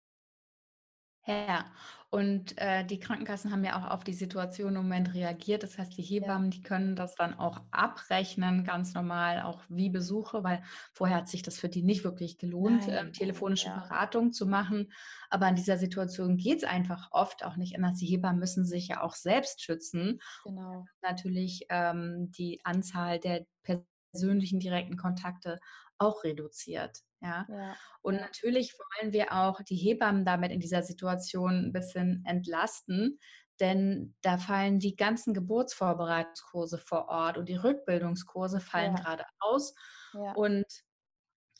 Ja, 1.26 1.64
und 2.10 2.56
äh, 2.58 2.84
die 2.84 3.00
Krankenkassen 3.00 3.50
haben 3.50 3.64
ja 3.64 3.76
auch 3.76 3.90
auf 3.90 4.04
die 4.04 4.12
Situation 4.12 4.76
im 4.76 4.82
Moment 4.82 5.14
reagiert. 5.14 5.64
Das 5.64 5.78
heißt, 5.78 5.96
die 5.96 6.02
Hebammen, 6.02 6.50
die 6.50 6.62
können 6.62 6.94
das 6.94 7.16
dann 7.16 7.34
auch 7.34 7.60
abrechnen, 7.72 8.62
ganz 8.62 8.94
normal, 8.94 9.42
auch 9.42 9.62
wie 9.68 9.90
Besuche, 9.90 10.44
weil 10.44 10.62
vorher 10.92 11.16
hat 11.16 11.28
sich 11.28 11.42
das 11.42 11.58
für 11.58 11.68
die 11.68 11.82
nicht 11.82 12.04
wirklich 12.04 12.38
gelohnt, 12.38 12.86
äh, 12.86 13.10
telefonische 13.10 13.66
ja. 13.66 13.80
Beratung 13.80 14.32
zu 14.32 14.46
machen. 14.46 14.92
Aber 15.28 15.48
in 15.48 15.56
dieser 15.56 15.76
Situation 15.76 16.36
geht 16.36 16.58
es 16.58 16.64
einfach 16.64 17.08
oft 17.10 17.44
auch 17.44 17.56
nicht 17.56 17.74
anders. 17.74 17.98
Die 17.98 18.06
Hebammen 18.06 18.38
müssen 18.38 18.64
sich 18.64 18.86
ja 18.86 19.02
auch 19.02 19.16
selbst 19.16 19.62
schützen. 19.62 20.20
Genau. 20.44 20.84
Natürlich 21.02 21.66
ähm, 21.70 22.30
die 22.30 22.60
Anzahl 22.64 23.18
der 23.18 23.44
persönlichen 24.12 24.60
direkten 24.60 24.96
Kontakte 24.96 25.58
auch 25.98 26.22
reduziert. 26.22 27.00
Ja. 27.24 27.46
ja. 27.48 27.76
Und 28.02 28.16
natürlich 28.16 28.74
wollen 28.78 29.12
wir 29.12 29.32
auch 29.32 29.62
die 29.62 29.76
Hebammen 29.76 30.24
damit 30.24 30.52
in 30.52 30.60
dieser 30.60 30.82
Situation 30.82 31.66
ein 31.66 31.72
bisschen 31.72 32.22
entlasten, 32.26 33.18
denn 33.60 34.14
da 34.20 34.36
fallen 34.36 34.78
die 34.78 34.96
ganzen 34.96 35.32
Geburtsvorbereitungskurse 35.32 36.78
vor 36.78 37.08
Ort 37.08 37.38
und 37.38 37.48
die 37.48 37.56
Rückbildungskurse 37.56 38.60
fallen 38.60 38.96
ja. 38.96 39.02
gerade 39.02 39.24
aus. 39.38 39.74
Ja. 40.12 40.32
Und 40.32 40.66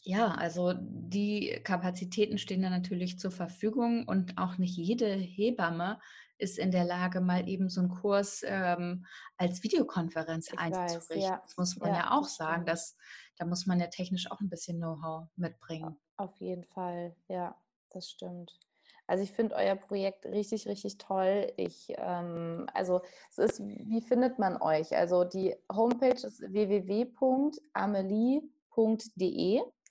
ja, 0.03 0.33
also 0.33 0.74
die 0.79 1.61
Kapazitäten 1.64 2.37
stehen 2.37 2.61
da 2.61 2.68
natürlich 2.68 3.18
zur 3.18 3.31
Verfügung 3.31 4.07
und 4.07 4.37
auch 4.37 4.59
nicht 4.59 4.77
jede 4.77 5.07
Hebamme 5.07 5.98
ist 6.38 6.59
in 6.59 6.70
der 6.70 6.85
Lage, 6.85 7.20
mal 7.20 7.49
eben 7.49 7.68
so 7.68 7.81
einen 7.81 7.90
Kurs 7.90 8.42
ähm, 8.47 9.07
als 9.37 9.62
Videokonferenz 9.62 10.53
ich 10.53 10.59
einzurichten. 10.59 11.16
Weiß, 11.16 11.25
ja. 11.25 11.40
Das 11.44 11.57
muss 11.57 11.77
man 11.77 11.90
ja, 11.90 11.97
ja 11.97 12.11
auch 12.12 12.27
sagen, 12.27 12.64
dass 12.66 12.97
da 13.37 13.44
muss 13.44 13.66
man 13.66 13.81
ja 13.81 13.88
technisch 13.88 14.31
auch 14.31 14.40
ein 14.40 14.49
bisschen 14.49 14.79
Know-how 14.79 15.29
mitbringen. 15.37 15.97
Auf 16.16 16.37
jeden 16.38 16.64
Fall, 16.64 17.16
ja, 17.29 17.57
das 17.90 18.09
stimmt. 18.11 18.59
Also 19.07 19.23
ich 19.23 19.33
finde 19.33 19.55
euer 19.57 19.77
Projekt 19.77 20.25
richtig, 20.25 20.66
richtig 20.66 20.97
toll. 20.99 21.53
Ich, 21.57 21.92
ähm, 21.99 22.66
also 22.73 23.03
es 23.31 23.38
ist, 23.38 23.61
wie 23.61 24.01
findet 24.01 24.38
man 24.38 24.57
euch? 24.62 24.97
Also 24.97 25.25
die 25.25 25.55
Homepage 25.70 26.14
ist 26.27 26.40
www.amelie.de. 26.40 27.12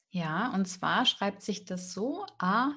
Ja, 0.10 0.54
und 0.54 0.66
zwar 0.68 1.06
schreibt 1.06 1.42
sich 1.44 1.66
das 1.66 1.94
so 1.94 2.26
A 2.40 2.72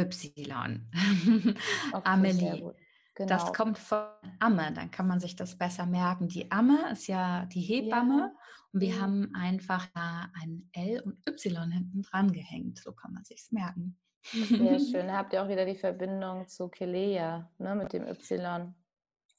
Y. 0.00 0.80
Okay, 1.92 2.02
Amelie. 2.04 2.72
Genau. 3.14 3.28
Das 3.28 3.52
kommt 3.52 3.78
von 3.78 4.06
Amme, 4.38 4.72
dann 4.72 4.90
kann 4.90 5.06
man 5.06 5.20
sich 5.20 5.36
das 5.36 5.58
besser 5.58 5.84
merken. 5.84 6.28
Die 6.28 6.50
Amme 6.50 6.90
ist 6.92 7.06
ja 7.06 7.44
die 7.46 7.60
Hebamme 7.60 8.18
ja. 8.18 8.32
und 8.72 8.80
wir 8.80 9.00
haben 9.00 9.34
einfach 9.34 9.88
da 9.94 10.30
ein 10.40 10.70
L 10.72 11.00
und 11.00 11.18
Y 11.28 11.70
hinten 11.70 12.02
dran 12.02 12.32
gehängt. 12.32 12.78
So 12.78 12.92
kann 12.92 13.12
man 13.12 13.24
sich 13.24 13.46
merken. 13.50 13.98
Sehr 14.22 14.78
schön. 14.78 15.08
Da 15.08 15.18
habt 15.18 15.32
ihr 15.32 15.42
auch 15.42 15.48
wieder 15.48 15.66
die 15.66 15.76
Verbindung 15.76 16.48
zu 16.48 16.68
Kelea 16.68 17.50
ne, 17.58 17.74
mit 17.74 17.92
dem 17.92 18.06
Y. 18.06 18.74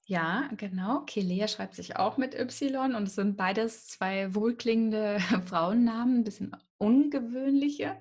Ja, 0.05 0.49
genau. 0.57 1.01
Kelea 1.05 1.47
schreibt 1.47 1.75
sich 1.75 1.95
auch 1.95 2.17
mit 2.17 2.35
Y 2.35 2.95
und 2.95 3.03
es 3.07 3.15
sind 3.15 3.37
beides 3.37 3.87
zwei 3.87 4.35
wohlklingende 4.35 5.19
Frauennamen, 5.45 6.19
ein 6.19 6.23
bisschen 6.23 6.55
ungewöhnliche. 6.77 7.97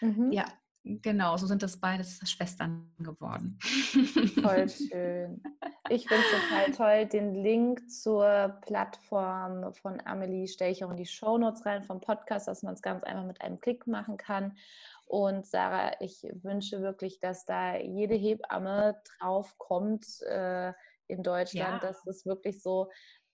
Mhm. 0.00 0.32
Ja, 0.32 0.44
Genau, 0.82 1.36
so 1.36 1.46
sind 1.46 1.62
das 1.62 1.78
beides 1.78 2.20
Schwestern 2.30 2.90
geworden. 2.98 3.58
Voll 3.60 4.68
schön. 4.68 5.42
Ich 5.90 6.08
finde 6.08 6.24
es 6.24 6.48
total 6.48 6.72
toll. 6.72 7.06
Den 7.06 7.34
Link 7.34 7.90
zur 7.90 8.58
Plattform 8.62 9.74
von 9.74 10.00
Amelie 10.06 10.48
stelle 10.48 10.70
ich 10.70 10.82
auch 10.82 10.90
in 10.90 10.96
die 10.96 11.06
Show 11.06 11.36
Notes 11.36 11.66
rein 11.66 11.82
vom 11.82 12.00
Podcast, 12.00 12.48
dass 12.48 12.62
man 12.62 12.74
es 12.74 12.82
ganz 12.82 13.02
einfach 13.02 13.26
mit 13.26 13.42
einem 13.42 13.60
Klick 13.60 13.86
machen 13.86 14.16
kann. 14.16 14.56
Und 15.04 15.46
Sarah, 15.46 15.92
ich 16.00 16.22
wünsche 16.42 16.80
wirklich, 16.80 17.20
dass 17.20 17.44
da 17.44 17.76
jede 17.76 18.14
Hebamme 18.14 19.02
draufkommt 19.18 20.22
äh, 20.22 20.72
in 21.08 21.22
Deutschland, 21.22 21.82
ja. 21.82 21.88
dass 21.88 22.06
es 22.06 22.24
wirklich 22.24 22.62
so 22.62 22.88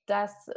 dass 0.07 0.49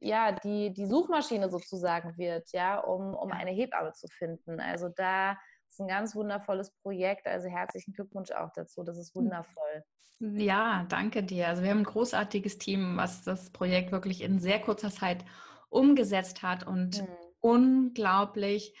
ja 0.00 0.32
die, 0.32 0.72
die 0.72 0.86
Suchmaschine 0.86 1.48
sozusagen 1.48 2.16
wird, 2.18 2.52
ja, 2.52 2.78
um, 2.78 3.14
um 3.14 3.32
eine 3.32 3.50
Hebamme 3.50 3.92
zu 3.92 4.06
finden. 4.06 4.60
Also 4.60 4.90
da 4.90 5.36
ist 5.68 5.80
ein 5.80 5.88
ganz 5.88 6.14
wundervolles 6.14 6.70
Projekt. 6.82 7.26
Also 7.26 7.48
herzlichen 7.48 7.92
Glückwunsch 7.92 8.30
auch 8.30 8.50
dazu. 8.54 8.82
Das 8.82 8.98
ist 8.98 9.14
hm. 9.14 9.22
wundervoll. 9.22 9.84
Ja, 10.20 10.84
danke 10.88 11.22
dir. 11.22 11.46
Also 11.46 11.62
wir 11.62 11.70
haben 11.70 11.78
ein 11.78 11.84
großartiges 11.84 12.58
Team, 12.58 12.96
was 12.96 13.22
das 13.22 13.50
Projekt 13.50 13.92
wirklich 13.92 14.22
in 14.22 14.40
sehr 14.40 14.60
kurzer 14.60 14.90
Zeit 14.90 15.24
umgesetzt 15.68 16.42
hat 16.42 16.66
und 16.66 17.02
mhm. 17.02 17.08
unglaublich 17.40 18.74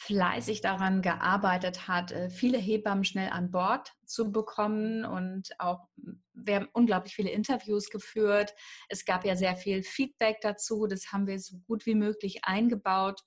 fleißig 0.00 0.62
daran 0.62 1.02
gearbeitet 1.02 1.86
hat, 1.86 2.10
äh, 2.10 2.30
viele 2.30 2.56
Hebammen 2.56 3.04
schnell 3.04 3.28
an 3.28 3.50
Bord 3.50 3.92
zu 4.06 4.32
bekommen 4.32 5.04
und 5.04 5.50
auch 5.58 5.86
wir 6.32 6.56
haben 6.56 6.68
unglaublich 6.72 7.14
viele 7.14 7.30
Interviews 7.30 7.90
geführt. 7.90 8.54
Es 8.88 9.04
gab 9.04 9.26
ja 9.26 9.36
sehr 9.36 9.56
viel 9.56 9.82
Feedback 9.82 10.38
dazu. 10.40 10.86
Das 10.86 11.12
haben 11.12 11.26
wir 11.26 11.38
so 11.38 11.58
gut 11.68 11.84
wie 11.84 11.94
möglich 11.94 12.40
eingebaut 12.44 13.20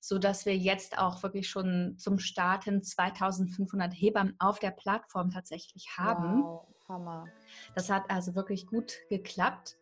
so 0.00 0.18
dass 0.18 0.46
wir 0.46 0.56
jetzt 0.56 0.98
auch 0.98 1.22
wirklich 1.22 1.48
schon 1.48 1.96
zum 1.98 2.18
Start 2.18 2.64
hin 2.64 2.82
2500 2.82 3.92
Hebammen 3.92 4.34
auf 4.38 4.58
der 4.58 4.70
Plattform 4.70 5.30
tatsächlich 5.30 5.88
haben. 5.96 6.42
Wow, 6.42 6.66
Hammer. 6.88 7.26
Das 7.74 7.90
hat 7.90 8.04
also 8.08 8.34
wirklich 8.34 8.66
gut 8.66 8.92
geklappt 9.08 9.76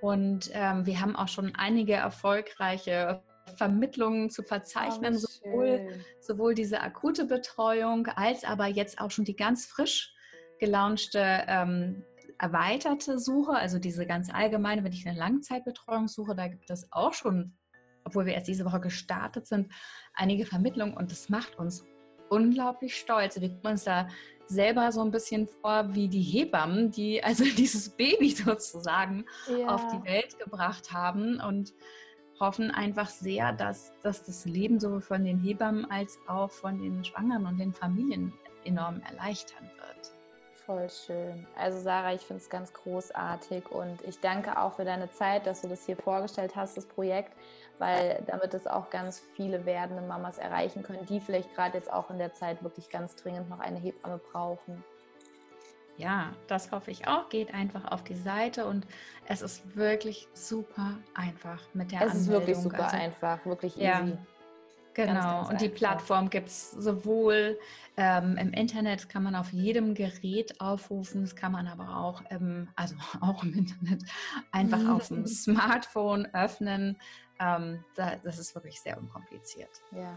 und 0.00 0.50
ähm, 0.52 0.84
wir 0.86 1.00
haben 1.00 1.16
auch 1.16 1.28
schon 1.28 1.54
einige 1.54 1.94
erfolgreiche 1.94 3.22
Vermittlungen 3.56 4.30
zu 4.30 4.42
verzeichnen, 4.42 5.14
oh, 5.14 5.18
sowohl, 5.18 6.04
sowohl 6.20 6.54
diese 6.54 6.80
akute 6.80 7.24
Betreuung 7.24 8.06
als 8.06 8.44
aber 8.44 8.66
jetzt 8.66 9.00
auch 9.00 9.10
schon 9.10 9.24
die 9.24 9.36
ganz 9.36 9.66
frisch 9.66 10.14
gelaunchte 10.58 11.44
ähm, 11.48 12.04
erweiterte 12.38 13.18
Suche, 13.18 13.52
also 13.52 13.78
diese 13.78 14.06
ganz 14.06 14.32
allgemeine, 14.32 14.82
wenn 14.84 14.92
ich 14.92 15.06
eine 15.06 15.18
Langzeitbetreuung 15.18 16.08
suche, 16.08 16.34
da 16.34 16.48
gibt 16.48 16.70
es 16.70 16.88
auch 16.90 17.12
schon 17.12 17.56
obwohl 18.04 18.26
wir 18.26 18.34
erst 18.34 18.48
diese 18.48 18.64
Woche 18.64 18.80
gestartet 18.80 19.46
sind, 19.46 19.72
einige 20.14 20.46
Vermittlungen 20.46 20.94
und 20.94 21.10
das 21.10 21.28
macht 21.28 21.58
uns 21.58 21.84
unglaublich 22.28 22.96
stolz. 22.96 23.40
Wir 23.40 23.50
gucken 23.50 23.72
uns 23.72 23.84
da 23.84 24.08
selber 24.46 24.90
so 24.92 25.02
ein 25.02 25.10
bisschen 25.10 25.46
vor 25.46 25.94
wie 25.94 26.08
die 26.08 26.22
Hebammen, 26.22 26.90
die 26.90 27.22
also 27.24 27.44
dieses 27.44 27.90
Baby 27.90 28.30
sozusagen 28.30 29.24
ja. 29.48 29.68
auf 29.68 29.86
die 29.88 30.04
Welt 30.04 30.38
gebracht 30.38 30.92
haben 30.92 31.40
und 31.40 31.72
hoffen 32.40 32.70
einfach 32.70 33.08
sehr, 33.08 33.52
dass, 33.52 33.92
dass 34.02 34.24
das 34.24 34.44
Leben 34.46 34.80
sowohl 34.80 35.00
von 35.00 35.24
den 35.24 35.38
Hebammen 35.38 35.88
als 35.90 36.18
auch 36.26 36.50
von 36.50 36.80
den 36.80 37.04
Schwangeren 37.04 37.46
und 37.46 37.58
den 37.58 37.72
Familien 37.72 38.32
enorm 38.64 39.00
erleichtern 39.08 39.70
wird. 39.76 40.12
Voll 40.66 40.88
schön. 40.88 41.46
Also 41.56 41.80
Sarah, 41.80 42.14
ich 42.14 42.20
finde 42.22 42.40
es 42.42 42.48
ganz 42.48 42.72
großartig 42.72 43.70
und 43.70 44.00
ich 44.02 44.20
danke 44.20 44.58
auch 44.58 44.74
für 44.74 44.84
deine 44.84 45.10
Zeit, 45.10 45.46
dass 45.46 45.62
du 45.62 45.68
das 45.68 45.86
hier 45.86 45.96
vorgestellt 45.96 46.54
hast, 46.54 46.76
das 46.76 46.86
Projekt 46.86 47.32
weil 47.78 48.22
damit 48.26 48.54
es 48.54 48.66
auch 48.66 48.90
ganz 48.90 49.22
viele 49.34 49.64
werdende 49.66 50.02
Mamas 50.02 50.38
erreichen 50.38 50.82
können, 50.82 51.04
die 51.06 51.20
vielleicht 51.20 51.54
gerade 51.54 51.78
jetzt 51.78 51.92
auch 51.92 52.10
in 52.10 52.18
der 52.18 52.32
Zeit 52.32 52.62
wirklich 52.62 52.90
ganz 52.90 53.16
dringend 53.16 53.48
noch 53.50 53.60
eine 53.60 53.78
Hebamme 53.78 54.18
brauchen. 54.32 54.84
Ja, 55.98 56.32
das 56.46 56.72
hoffe 56.72 56.90
ich 56.90 57.06
auch. 57.06 57.28
Geht 57.28 57.52
einfach 57.52 57.90
auf 57.90 58.02
die 58.02 58.14
Seite 58.14 58.66
und 58.66 58.86
es 59.28 59.42
ist 59.42 59.76
wirklich 59.76 60.26
super 60.32 60.98
einfach 61.14 61.60
mit 61.74 61.92
der 61.92 62.02
es 62.02 62.12
Anmeldung. 62.12 62.16
Es 62.16 62.20
ist 62.20 62.30
wirklich 62.30 62.56
super 62.56 62.84
also, 62.84 62.96
einfach, 62.96 63.46
wirklich 63.46 63.76
easy. 63.76 63.84
Ja, 63.84 64.18
Genau, 64.94 65.12
ganz, 65.14 65.24
ganz 65.24 65.48
und 65.50 65.60
die 65.60 65.68
Plattform 65.68 66.28
gibt 66.28 66.48
es 66.48 66.70
sowohl 66.70 67.58
ähm, 67.96 68.36
im 68.36 68.52
Internet, 68.52 69.08
kann 69.08 69.22
man 69.22 69.34
auf 69.34 69.52
jedem 69.52 69.94
Gerät 69.94 70.60
aufrufen, 70.60 71.22
das 71.22 71.34
kann 71.34 71.52
man 71.52 71.66
aber 71.66 71.96
auch, 71.96 72.22
ähm, 72.30 72.68
also 72.76 72.94
auch 73.20 73.42
im 73.42 73.54
Internet, 73.54 74.04
einfach 74.50 74.86
auf 74.88 75.08
dem 75.08 75.26
Smartphone 75.26 76.26
öffnen. 76.34 76.98
Ähm, 77.40 77.84
da, 77.94 78.16
das 78.22 78.38
ist 78.38 78.54
wirklich 78.54 78.80
sehr 78.80 78.98
unkompliziert. 78.98 79.70
Ja, 79.92 80.14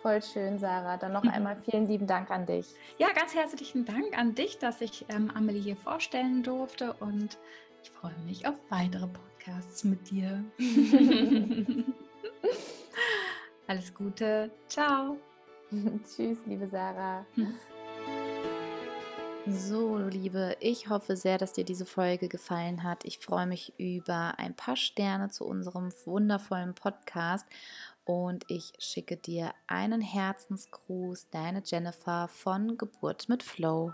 voll 0.00 0.22
schön, 0.22 0.58
Sarah. 0.58 0.96
Dann 0.96 1.12
noch 1.12 1.24
einmal 1.24 1.56
vielen 1.68 1.88
lieben 1.88 2.06
Dank 2.06 2.30
an 2.30 2.46
dich. 2.46 2.66
Ja, 2.98 3.08
ganz 3.12 3.34
herzlichen 3.34 3.84
Dank 3.84 4.16
an 4.16 4.34
dich, 4.34 4.58
dass 4.58 4.80
ich 4.80 5.04
ähm, 5.08 5.30
Amelie 5.34 5.60
hier 5.60 5.76
vorstellen 5.76 6.42
durfte 6.42 6.92
und 6.94 7.38
ich 7.82 7.90
freue 7.90 8.16
mich 8.26 8.46
auf 8.46 8.54
weitere 8.70 9.08
Podcasts 9.08 9.82
mit 9.84 10.10
dir. 10.10 10.44
Alles 13.66 13.92
Gute. 13.94 14.50
Ciao. 14.68 15.18
Tschüss, 15.70 16.38
liebe 16.46 16.68
Sarah. 16.68 17.24
So, 19.46 19.98
Liebe, 19.98 20.56
ich 20.60 20.88
hoffe 20.88 21.16
sehr, 21.16 21.36
dass 21.36 21.52
dir 21.52 21.64
diese 21.64 21.84
Folge 21.84 22.28
gefallen 22.28 22.82
hat. 22.82 23.04
Ich 23.04 23.18
freue 23.18 23.46
mich 23.46 23.74
über 23.76 24.38
ein 24.38 24.56
paar 24.56 24.76
Sterne 24.76 25.28
zu 25.28 25.44
unserem 25.44 25.92
wundervollen 26.06 26.74
Podcast 26.74 27.46
und 28.06 28.46
ich 28.48 28.72
schicke 28.78 29.18
dir 29.18 29.52
einen 29.66 30.00
Herzensgruß, 30.00 31.28
deine 31.28 31.62
Jennifer 31.62 32.28
von 32.28 32.78
Geburt 32.78 33.28
mit 33.28 33.42
Flow. 33.42 33.92